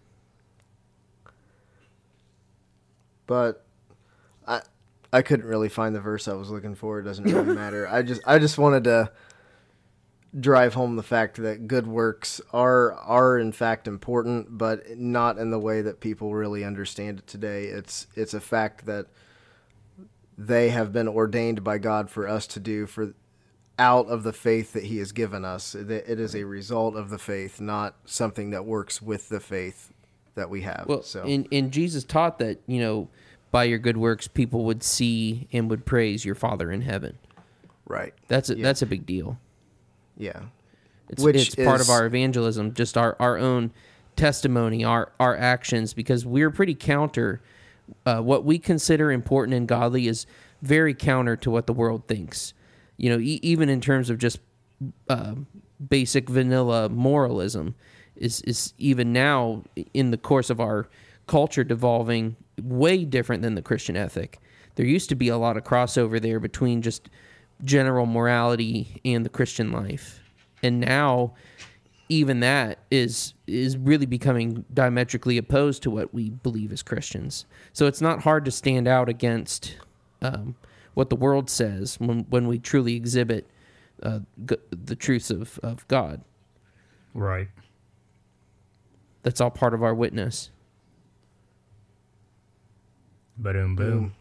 but 3.25 3.62
I 5.13 5.21
couldn't 5.21 5.45
really 5.45 5.69
find 5.69 5.95
the 5.95 6.01
verse 6.01 6.27
I 6.27 6.33
was 6.33 6.49
looking 6.49 6.73
for. 6.73 6.99
It 6.99 7.03
doesn't 7.03 7.25
really 7.25 7.53
matter. 7.55 7.87
I 7.87 8.01
just 8.01 8.21
I 8.25 8.39
just 8.39 8.57
wanted 8.57 8.83
to 8.85 9.11
drive 10.37 10.73
home 10.73 10.95
the 10.95 11.03
fact 11.03 11.37
that 11.37 11.67
good 11.67 11.85
works 11.85 12.41
are 12.51 12.93
are 12.93 13.37
in 13.37 13.51
fact 13.51 13.87
important, 13.87 14.57
but 14.57 14.97
not 14.97 15.37
in 15.37 15.51
the 15.51 15.59
way 15.59 15.83
that 15.83 15.99
people 15.99 16.33
really 16.33 16.63
understand 16.63 17.19
it 17.19 17.27
today. 17.27 17.65
It's 17.65 18.07
it's 18.15 18.33
a 18.33 18.41
fact 18.41 18.87
that 18.87 19.05
they 20.35 20.69
have 20.69 20.91
been 20.91 21.07
ordained 21.07 21.63
by 21.63 21.77
God 21.77 22.09
for 22.09 22.27
us 22.27 22.47
to 22.47 22.59
do 22.59 22.87
for 22.87 23.13
out 23.77 24.07
of 24.07 24.23
the 24.23 24.33
faith 24.33 24.73
that 24.73 24.85
he 24.85 24.97
has 24.97 25.11
given 25.11 25.45
us. 25.45 25.75
It 25.75 25.91
it 25.91 26.19
is 26.19 26.35
a 26.35 26.43
result 26.43 26.95
of 26.95 27.11
the 27.11 27.19
faith, 27.19 27.61
not 27.61 27.95
something 28.05 28.49
that 28.49 28.65
works 28.65 28.99
with 28.99 29.29
the 29.29 29.39
faith 29.39 29.93
that 30.33 30.49
we 30.49 30.61
have. 30.61 30.85
Well, 30.87 31.03
so 31.03 31.21
and, 31.21 31.47
and 31.51 31.71
Jesus 31.71 32.03
taught 32.03 32.39
that 32.39 32.61
you 32.65 32.79
know 32.79 33.09
by 33.53 33.63
your 33.65 33.77
good 33.77 33.95
works 33.97 34.27
people 34.27 34.65
would 34.65 34.81
see 34.83 35.47
and 35.53 35.69
would 35.69 35.85
praise 35.85 36.25
your 36.25 36.33
Father 36.35 36.71
in 36.71 36.81
heaven. 36.81 37.17
right. 37.87 38.13
That's 38.27 38.49
a, 38.49 38.57
Yeah. 38.57 38.63
that's 38.63 38.81
a 38.81 38.85
big 38.87 39.05
deal. 39.05 39.37
Yeah. 40.17 40.41
It's, 41.09 41.21
Which 41.21 41.35
it's 41.35 41.55
part 41.55 41.79
of 41.79 41.89
our 41.89 42.05
evangelism, 42.07 42.73
just 42.73 42.97
our, 42.97 43.15
our 43.19 43.37
own 43.37 43.71
testimony, 44.15 44.83
our 44.83 45.11
our 45.19 45.35
actions, 45.37 45.93
because 45.93 46.25
we're 46.25 46.49
pretty 46.51 46.73
counter. 46.75 47.41
Uh, 48.05 48.21
what 48.21 48.43
we 48.45 48.57
consider 48.57 49.11
important 49.11 49.53
and 49.55 49.67
godly 49.67 50.07
is 50.07 50.25
very 50.61 50.93
counter 50.95 51.35
to 51.35 51.51
what 51.51 51.67
the 51.67 51.73
world 51.73 52.07
thinks. 52.07 52.53
You 52.97 53.09
know, 53.11 53.19
e- 53.19 53.39
even 53.43 53.69
in 53.69 53.81
terms 53.81 54.09
of 54.09 54.17
just 54.17 54.39
uh, 55.09 55.35
basic 55.89 56.29
vanilla 56.29 56.89
moralism, 56.89 57.75
is 58.15 58.41
is 58.41 58.73
even 58.77 59.11
now 59.13 59.63
in 59.93 60.09
the 60.11 60.17
course 60.17 60.49
of 60.49 60.59
our 60.59 60.87
culture 61.33 61.63
devolving 61.63 62.35
way 62.61 63.03
different 63.03 63.41
than 63.41 63.55
the 63.55 63.61
Christian 63.63 63.97
ethic. 63.97 64.37
There 64.75 64.85
used 64.85 65.09
to 65.09 65.15
be 65.15 65.29
a 65.29 65.37
lot 65.37 65.57
of 65.57 65.63
crossover 65.63 66.21
there 66.21 66.39
between 66.39 66.83
just 66.83 67.09
general 67.63 68.05
morality 68.05 69.01
and 69.03 69.25
the 69.25 69.29
Christian 69.29 69.71
life. 69.71 70.21
And 70.61 70.79
now 70.79 71.33
even 72.07 72.41
that 72.41 72.77
is 72.91 73.33
is 73.47 73.75
really 73.77 74.05
becoming 74.05 74.63
diametrically 74.71 75.39
opposed 75.39 75.81
to 75.81 75.89
what 75.89 76.13
we 76.13 76.29
believe 76.29 76.71
as 76.71 76.83
Christians. 76.83 77.47
So 77.71 77.87
it's 77.87 78.01
not 78.01 78.21
hard 78.21 78.45
to 78.45 78.51
stand 78.51 78.87
out 78.87 79.09
against 79.09 79.77
um, 80.21 80.55
what 80.93 81.09
the 81.09 81.15
world 81.15 81.49
says 81.49 81.99
when 81.99 82.27
when 82.29 82.47
we 82.47 82.59
truly 82.59 82.95
exhibit 82.95 83.49
uh, 84.03 84.19
g- 84.45 84.57
the 84.69 84.95
truths 84.95 85.31
of, 85.31 85.59
of 85.63 85.87
God. 85.87 86.21
Right. 87.15 87.47
That's 89.23 89.41
all 89.41 89.49
part 89.49 89.73
of 89.73 89.81
our 89.81 89.95
witness. 89.95 90.51
Boom, 93.37 93.75
boom. 93.75 94.13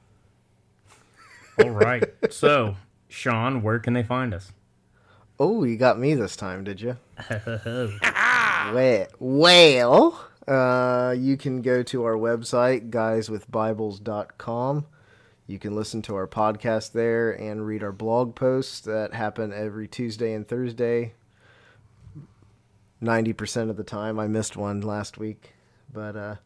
All 1.58 1.70
right. 1.70 2.04
So, 2.30 2.76
Sean, 3.08 3.62
where 3.62 3.78
can 3.78 3.92
they 3.92 4.02
find 4.02 4.32
us? 4.32 4.52
Oh, 5.38 5.64
you 5.64 5.76
got 5.76 5.98
me 5.98 6.14
this 6.14 6.34
time, 6.34 6.64
did 6.64 6.80
you? 6.80 6.96
well, 8.72 9.06
well 9.18 10.28
uh, 10.48 11.14
you 11.18 11.36
can 11.36 11.60
go 11.62 11.82
to 11.82 12.04
our 12.04 12.14
website, 12.14 12.90
guyswithbibles.com. 12.90 14.86
You 15.46 15.58
can 15.58 15.74
listen 15.74 16.00
to 16.02 16.14
our 16.14 16.26
podcast 16.26 16.92
there 16.92 17.32
and 17.32 17.66
read 17.66 17.82
our 17.82 17.92
blog 17.92 18.34
posts 18.34 18.80
that 18.80 19.12
happen 19.12 19.52
every 19.52 19.88
Tuesday 19.88 20.32
and 20.32 20.46
Thursday. 20.48 21.14
90% 23.02 23.68
of 23.68 23.76
the 23.76 23.84
time. 23.84 24.18
I 24.18 24.28
missed 24.28 24.56
one 24.56 24.80
last 24.80 25.18
week. 25.18 25.52
But, 25.92 26.16
uh, 26.16 26.36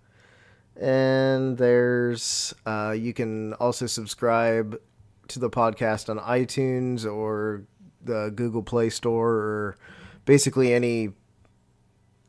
and 0.81 1.57
there's, 1.57 2.55
uh, 2.67 2.95
you 2.97 3.13
can 3.13 3.55
also 3.55 3.87
subscribe 3.87 4.81
to 5.29 5.39
the 5.39 5.51
podcast 5.51 6.09
on 6.09 6.19
iTunes 6.19 7.05
or 7.11 7.65
the 8.03 8.33
Google 8.35 8.63
Play 8.63 8.91
Store 8.91 9.31
or 9.31 9.77
basically 10.25 10.73
any 10.73 11.11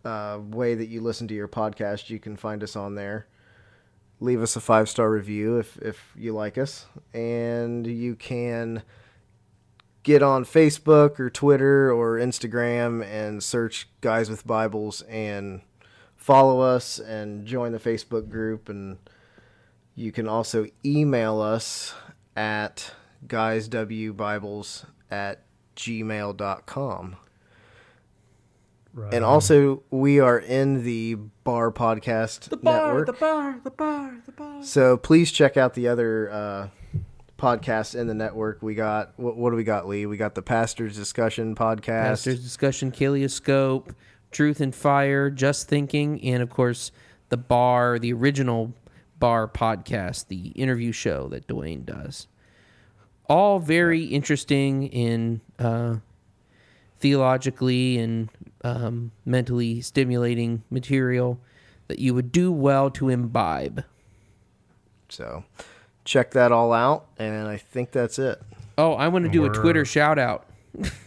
uh, 0.05 0.39
way 0.41 0.75
that 0.75 0.87
you 0.87 1.01
listen 1.01 1.27
to 1.27 1.33
your 1.33 1.47
podcast. 1.47 2.09
You 2.09 2.19
can 2.19 2.35
find 2.35 2.63
us 2.63 2.75
on 2.75 2.95
there. 2.95 3.27
Leave 4.19 4.41
us 4.41 4.55
a 4.55 4.59
five 4.59 4.89
star 4.89 5.11
review 5.11 5.57
if, 5.57 5.77
if 5.79 6.13
you 6.17 6.33
like 6.33 6.57
us. 6.57 6.87
And 7.13 7.85
you 7.85 8.15
can 8.15 8.83
get 10.03 10.23
on 10.23 10.45
Facebook 10.45 11.19
or 11.19 11.29
Twitter 11.29 11.91
or 11.91 12.17
Instagram 12.17 13.03
and 13.05 13.43
search 13.43 13.89
Guys 14.01 14.29
with 14.29 14.47
Bibles 14.47 15.01
and 15.03 15.61
follow 16.27 16.59
us 16.59 16.99
and 16.99 17.45
join 17.45 17.71
the 17.71 17.79
Facebook 17.79 18.29
group. 18.29 18.67
And 18.67 18.97
you 19.95 20.11
can 20.11 20.27
also 20.27 20.67
email 20.85 21.39
us 21.39 21.95
at 22.35 22.93
guyswbibles 23.25 24.85
at 25.09 25.43
gmail.com. 25.77 27.15
Right. 28.93 29.13
And 29.13 29.23
also, 29.23 29.83
we 29.89 30.19
are 30.19 30.37
in 30.37 30.83
the 30.83 31.15
Bar 31.15 31.71
Podcast 31.71 32.51
Network. 32.61 33.05
the 33.05 33.13
bar, 33.13 33.13
the 33.13 33.13
bar, 33.13 33.59
the 33.63 33.71
bar. 33.71 34.17
The 34.25 34.31
bar. 34.33 34.63
So 34.63 34.97
please 34.97 35.31
check 35.31 35.55
out 35.55 35.75
the 35.75 35.87
other 35.87 36.29
uh, 36.29 36.67
podcasts 37.37 37.95
in 37.97 38.07
the 38.07 38.15
network. 38.15 38.61
We 38.61 38.75
got 38.75 39.13
what, 39.17 39.37
what 39.37 39.51
do 39.51 39.55
we 39.55 39.63
got, 39.63 39.87
Lee? 39.87 40.05
We 40.07 40.17
got 40.17 40.35
the 40.35 40.41
Pastors 40.41 40.97
Discussion 40.97 41.55
podcast. 41.55 41.85
Pastors 41.85 42.43
Discussion, 42.43 42.91
Kaleoscope, 42.91 43.93
Truth 44.37 44.61
and 44.61 44.75
Fire, 44.75 45.31
Just 45.31 45.67
Thinking, 45.67 46.23
and 46.23 46.43
of 46.43 46.51
course 46.51 46.91
the 47.29 47.37
Bar, 47.37 47.97
the 47.97 48.13
original 48.13 48.71
Bar 49.17 49.47
podcast, 49.47 50.27
the 50.27 50.49
interview 50.49 50.91
show 50.91 51.27
that 51.29 51.47
Dwayne 51.47 51.83
does. 51.83 52.27
All 53.27 53.57
very 53.57 54.03
interesting 54.03 54.89
in 54.89 55.41
uh, 55.57 55.95
theologically 56.99 57.97
and 57.97 58.29
um, 58.63 59.11
mentally 59.25 59.81
stimulating 59.81 60.61
material 60.69 61.39
that 61.87 61.97
you 61.97 62.13
would 62.13 62.31
do 62.31 62.51
well 62.51 62.91
to 62.91 63.09
imbibe. 63.09 63.85
So 65.09 65.45
check 66.05 66.29
that 66.33 66.51
all 66.51 66.73
out, 66.73 67.07
and 67.17 67.47
I 67.47 67.57
think 67.57 67.89
that's 67.89 68.19
it. 68.19 68.39
Oh, 68.77 68.93
I 68.93 69.07
want 69.07 69.25
to 69.25 69.31
do 69.31 69.45
a 69.45 69.49
Twitter 69.49 69.79
Word. 69.79 69.87
shout 69.87 70.19
out. 70.19 70.45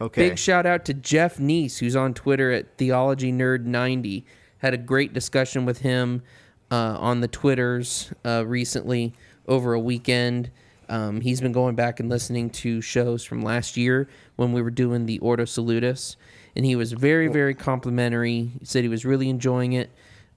Okay. 0.00 0.28
Big 0.28 0.38
shout 0.38 0.66
out 0.66 0.84
to 0.86 0.94
Jeff 0.94 1.38
Neese, 1.38 1.78
who's 1.78 1.96
on 1.96 2.12
Twitter 2.12 2.52
at 2.52 2.76
Theology 2.76 3.32
Nerd 3.32 3.64
90 3.64 4.24
Had 4.58 4.74
a 4.74 4.78
great 4.78 5.12
discussion 5.12 5.64
with 5.64 5.78
him 5.78 6.22
uh, 6.70 6.96
on 6.98 7.20
the 7.20 7.28
Twitters 7.28 8.12
uh, 8.24 8.44
recently 8.46 9.14
over 9.48 9.72
a 9.72 9.80
weekend. 9.80 10.50
Um, 10.88 11.20
he's 11.20 11.40
been 11.40 11.52
going 11.52 11.74
back 11.74 11.98
and 11.98 12.08
listening 12.08 12.50
to 12.50 12.80
shows 12.80 13.24
from 13.24 13.42
last 13.42 13.76
year 13.76 14.08
when 14.36 14.52
we 14.52 14.62
were 14.62 14.70
doing 14.70 15.06
the 15.06 15.18
Ordo 15.18 15.44
Salutis, 15.44 16.16
and 16.54 16.64
he 16.64 16.76
was 16.76 16.92
very, 16.92 17.28
very 17.28 17.54
complimentary. 17.54 18.52
He 18.58 18.64
said 18.64 18.84
he 18.84 18.88
was 18.88 19.04
really 19.04 19.28
enjoying 19.28 19.72
it, 19.72 19.90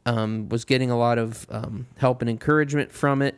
um, 0.05 0.49
was 0.49 0.65
getting 0.65 0.89
a 0.89 0.97
lot 0.97 1.17
of 1.19 1.45
um, 1.51 1.85
help 1.97 2.21
and 2.21 2.29
encouragement 2.29 2.91
from 2.91 3.21
it, 3.21 3.35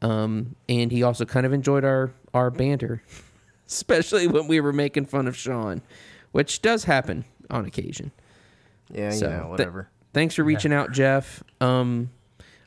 um, 0.00 0.56
and 0.68 0.90
he 0.90 1.02
also 1.02 1.24
kind 1.24 1.44
of 1.44 1.52
enjoyed 1.52 1.84
our 1.84 2.12
our 2.32 2.50
banter 2.50 3.02
especially 3.66 4.26
when 4.26 4.46
we 4.48 4.60
were 4.60 4.72
making 4.72 5.06
fun 5.06 5.26
of 5.26 5.36
Sean, 5.36 5.82
which 6.32 6.62
does 6.62 6.84
happen 6.84 7.24
on 7.50 7.64
occasion. 7.64 8.10
yeah, 8.92 9.12
you 9.12 9.18
So, 9.18 9.28
know, 9.30 9.38
th- 9.40 9.48
whatever. 9.50 9.88
thanks 10.12 10.34
for 10.34 10.44
reaching 10.44 10.72
out, 10.72 10.92
Jeff. 10.92 11.42
Um, 11.60 12.10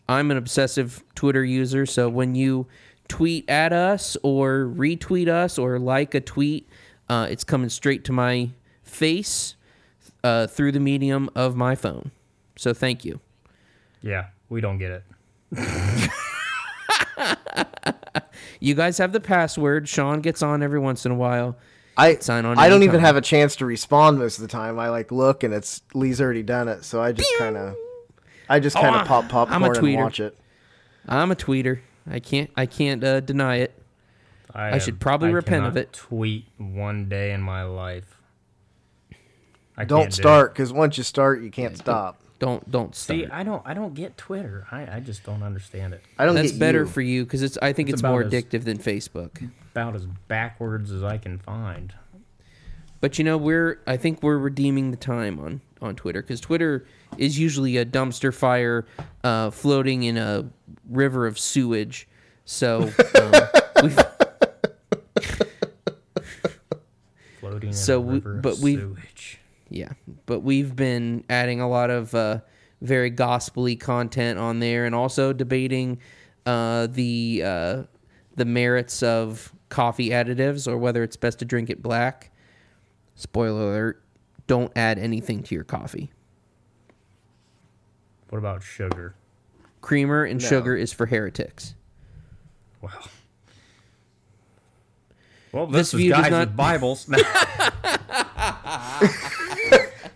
I'm 0.07 0.31
an 0.31 0.37
obsessive 0.37 1.03
Twitter 1.15 1.43
user, 1.43 1.85
so 1.85 2.09
when 2.09 2.35
you 2.35 2.67
tweet 3.07 3.49
at 3.49 3.73
us 3.73 4.17
or 4.23 4.71
retweet 4.75 5.27
us 5.27 5.57
or 5.57 5.79
like 5.79 6.13
a 6.15 6.21
tweet, 6.21 6.67
uh, 7.09 7.27
it's 7.29 7.43
coming 7.43 7.69
straight 7.69 8.03
to 8.05 8.11
my 8.11 8.49
face 8.83 9.55
uh, 10.23 10.47
through 10.47 10.71
the 10.71 10.79
medium 10.79 11.29
of 11.35 11.55
my 11.55 11.75
phone. 11.75 12.11
So 12.55 12.73
thank 12.73 13.05
you. 13.05 13.19
yeah, 14.01 14.27
we 14.49 14.61
don't 14.61 14.77
get 14.79 14.91
it. 14.91 16.09
You 18.61 18.75
guys 18.75 18.97
have 18.97 19.13
the 19.13 19.19
password. 19.21 19.87
Sean 19.87 20.19
gets 20.21 20.41
on 20.43 20.61
every 20.63 20.79
once 20.79 21.05
in 21.05 21.11
a 21.11 21.15
while. 21.15 21.57
I 21.97 22.15
sign 22.17 22.45
on 22.45 22.57
I 22.59 22.67
don't 22.69 22.83
even 22.83 22.95
anytime. 22.95 23.05
have 23.05 23.15
a 23.17 23.21
chance 23.21 23.55
to 23.57 23.65
respond 23.65 24.19
most 24.19 24.37
of 24.37 24.41
the 24.41 24.47
time. 24.49 24.79
I 24.79 24.89
like 24.89 25.11
look 25.11 25.43
and 25.43 25.53
it's 25.53 25.81
Lee's 25.93 26.19
already 26.21 26.43
done 26.43 26.67
it, 26.67 26.83
so 26.83 27.01
I 27.01 27.11
just 27.13 27.31
kind 27.37 27.55
of 27.57 27.75
I 28.49 28.59
just 28.59 28.75
kind 28.75 28.87
of 28.95 28.95
I'm- 28.95 29.07
pop 29.07 29.25
Oh, 29.33 29.53
I'm 29.53 29.63
a 29.63 29.67
popcorn 29.67 29.75
and 29.77 29.77
tweeter. 29.97 30.03
watch 30.03 30.19
it. 30.19 30.37
I'm 31.07 31.31
a 31.31 31.35
tweeter. 31.35 31.79
I 32.09 32.19
can't. 32.19 32.49
I 32.55 32.65
can't 32.65 33.03
uh, 33.03 33.19
deny 33.21 33.57
it. 33.57 33.81
I 34.53 34.77
should 34.79 34.95
have- 34.95 34.99
probably 34.99 35.31
repent 35.33 35.65
of 35.65 35.77
it. 35.77 35.93
Tweet 35.93 36.45
one 36.57 37.07
day 37.09 37.31
in 37.33 37.41
my 37.41 37.63
life. 37.63 38.17
I 39.77 39.85
Don't 39.85 40.01
can't 40.03 40.13
start 40.13 40.53
because 40.53 40.73
once 40.73 40.97
you 40.97 41.03
start, 41.03 41.41
you 41.41 41.49
can't 41.51 41.77
stop. 41.77 42.21
Don't 42.39 42.69
don't 42.71 42.95
start. 42.95 43.19
See, 43.19 43.25
I 43.27 43.43
don't. 43.43 43.61
I 43.65 43.73
don't 43.73 43.93
get 43.93 44.15
Twitter. 44.17 44.65
I, 44.71 44.95
I 44.97 44.99
just 45.01 45.23
don't 45.23 45.43
understand 45.43 45.93
it. 45.93 46.01
I 46.17 46.25
don't 46.25 46.35
That's 46.35 46.51
get 46.51 46.59
better 46.59 46.79
you. 46.79 46.85
for 46.85 47.01
you 47.01 47.25
because 47.25 47.41
it's. 47.43 47.57
I 47.61 47.73
think 47.73 47.89
It's 47.89 47.95
it's, 47.95 48.01
about 48.01 48.11
more 48.11 48.23
as- 48.23 48.31
addictive 48.31 48.63
than 48.63 48.77
Facebook. 48.77 49.49
About 49.73 49.93
as 49.95 50.05
backwards 50.27 50.89
as 50.91 51.03
I 51.03 51.17
can 51.17 51.37
find. 51.37 51.93
But 53.01 53.17
you 53.17 53.25
know, 53.25 53.37
we're. 53.37 53.79
I 53.85 53.97
think 53.97 54.23
we're 54.23 54.37
redeeming 54.37 54.91
the 54.91 54.97
time 54.97 55.37
on 55.39 55.59
on 55.81 55.95
Twitter 55.97 56.21
because 56.21 56.39
Twitter 56.39 56.85
is 57.17 57.37
usually 57.37 57.75
a 57.77 57.85
dumpster 57.85 58.33
fire 58.33 58.85
uh, 59.23 59.49
floating 59.49 60.03
in 60.03 60.17
a 60.17 60.45
river 60.89 61.27
of 61.27 61.37
sewage. 61.37 62.07
So 62.45 62.91
um, 63.15 63.33
we've, 63.83 63.99
Floating 67.39 67.73
So 67.73 68.01
in 68.01 68.07
a 68.07 68.07
we- 68.11 68.13
river 68.15 68.35
of 68.37 68.41
but 68.41 68.57
we've- 68.59 68.81
sewage. 68.81 69.38
Yeah, 69.69 69.89
but 70.25 70.39
we've 70.39 70.75
been 70.75 71.23
adding 71.29 71.61
a 71.61 71.69
lot 71.69 71.89
of 71.89 72.13
uh, 72.15 72.39
very 72.81 73.09
gospely 73.09 73.75
content 73.75 74.39
on 74.39 74.59
there, 74.59 74.85
and 74.85 74.95
also 74.95 75.33
debating 75.33 75.99
uh, 76.45 76.87
the 76.87 77.41
uh, 77.45 77.83
the 78.35 78.45
merits 78.45 79.03
of 79.03 79.53
coffee 79.69 80.09
additives 80.09 80.67
or 80.67 80.77
whether 80.77 81.03
it's 81.03 81.15
best 81.15 81.39
to 81.39 81.45
drink 81.45 81.69
it 81.69 81.81
black. 81.81 82.31
Spoiler 83.15 83.61
alert: 83.61 84.03
don't 84.47 84.71
add 84.75 84.97
anything 84.97 85.43
to 85.43 85.55
your 85.55 85.63
coffee. 85.63 86.11
What 88.29 88.39
about 88.39 88.63
sugar? 88.63 89.15
Creamer 89.81 90.23
and 90.23 90.41
sugar 90.41 90.75
is 90.75 90.91
for 90.91 91.05
heretics. 91.05 91.75
Well. 92.81 92.91
Well, 95.51 95.67
This 95.67 95.91
this, 95.91 95.93
is 95.95 95.99
view 95.99 96.09
does 96.11 96.21
guys 96.21 96.31
not- 96.31 96.47
with 96.47 96.55
Bibles. 96.57 97.05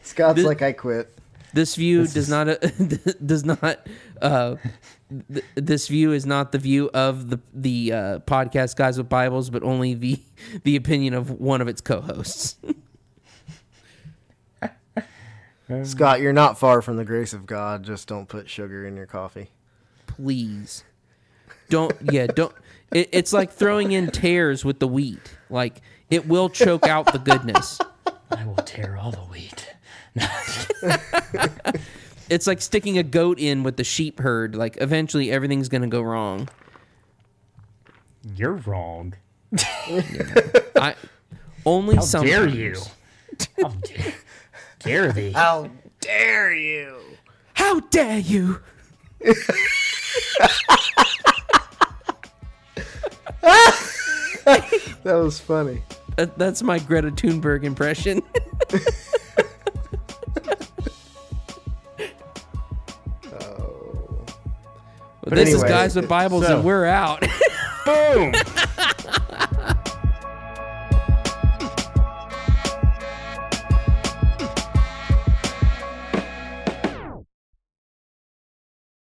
Scott's 0.04 0.44
like 0.44 0.62
I 0.62 0.74
quit. 0.74 1.18
This 1.54 1.76
view 1.76 2.06
does 2.08 2.30
not 2.30 2.48
does 3.26 3.46
not 3.46 3.88
uh, 4.22 4.56
th- 5.32 5.46
this 5.56 5.88
view 5.88 6.12
is 6.12 6.26
not 6.26 6.52
the 6.52 6.58
view 6.58 6.90
of 6.94 7.30
the 7.30 7.40
the 7.54 7.94
uh, 7.94 8.20
podcast 8.20 8.76
guys 8.76 8.98
with 8.98 9.10
Bibles, 9.10 9.50
but 9.50 9.64
only 9.64 9.94
the 9.94 10.20
the 10.64 10.76
opinion 10.76 11.14
of 11.14 11.30
one 11.32 11.62
of 11.62 11.68
its 11.68 11.82
co-hosts. 11.82 12.58
Scott, 15.84 16.22
you're 16.22 16.34
not 16.34 16.60
far 16.60 16.82
from 16.82 16.98
the 16.98 17.06
grace 17.06 17.34
of 17.34 17.46
God. 17.46 17.84
Just 17.84 18.08
don't 18.08 18.28
put 18.28 18.50
sugar 18.50 18.86
in 18.86 18.96
your 18.96 19.06
coffee. 19.08 19.50
Please, 20.08 20.84
don't. 21.70 21.94
Yeah, 22.12 22.28
don't. 22.28 22.54
It, 22.94 23.10
it's 23.12 23.34
like 23.34 23.52
throwing 23.52 23.92
in 23.92 24.12
tares 24.12 24.64
with 24.64 24.80
the 24.80 24.88
wheat. 24.88 25.36
Like 25.50 25.82
it 26.10 26.28
will 26.28 26.50
choke 26.50 26.88
out 26.88 27.12
the 27.12 27.20
goodness. 27.20 27.80
I 28.32 28.46
will 28.46 28.56
tear 28.56 28.98
all 28.98 29.12
the 29.12 29.20
wheat. 29.20 29.68
It's 32.30 32.48
like 32.48 32.62
sticking 32.62 32.98
a 32.98 33.04
goat 33.04 33.38
in 33.38 33.64
with 33.64 33.78
the 33.78 33.84
sheep 33.84 34.20
herd. 34.20 34.56
Like 34.56 34.78
eventually 34.82 35.32
everything's 35.32 35.70
gonna 35.70 35.88
go 35.88 36.02
wrong. 36.02 36.50
You're 38.36 38.54
wrong. 38.54 39.14
I 39.56 40.96
only 41.66 41.98
How 41.98 42.02
sometimes. 42.02 42.32
dare 42.32 42.48
you? 42.48 42.76
How 43.62 43.70
dare, 43.70 44.14
dare 44.80 45.12
thee? 45.12 45.32
How 45.32 45.70
dare 46.00 46.56
you? 46.56 46.98
How 47.54 47.82
dare 47.82 48.20
you? 48.20 48.62
That 55.04 55.16
was 55.16 55.40
funny. 55.40 55.82
That, 56.16 56.38
that's 56.38 56.64
my 56.64 56.80
Greta 56.80 57.12
Thunberg 57.12 57.64
impression. 57.64 58.22
Oh. 63.34 64.26
Well, 65.26 65.36
this 65.36 65.54
is 65.54 65.64
guys 65.64 65.96
with 65.96 66.08
Bibles 66.08 66.46
so- 66.46 66.58
and 66.58 66.66
we're 66.66 66.86
out. 66.86 67.22
Boom. 67.86 68.34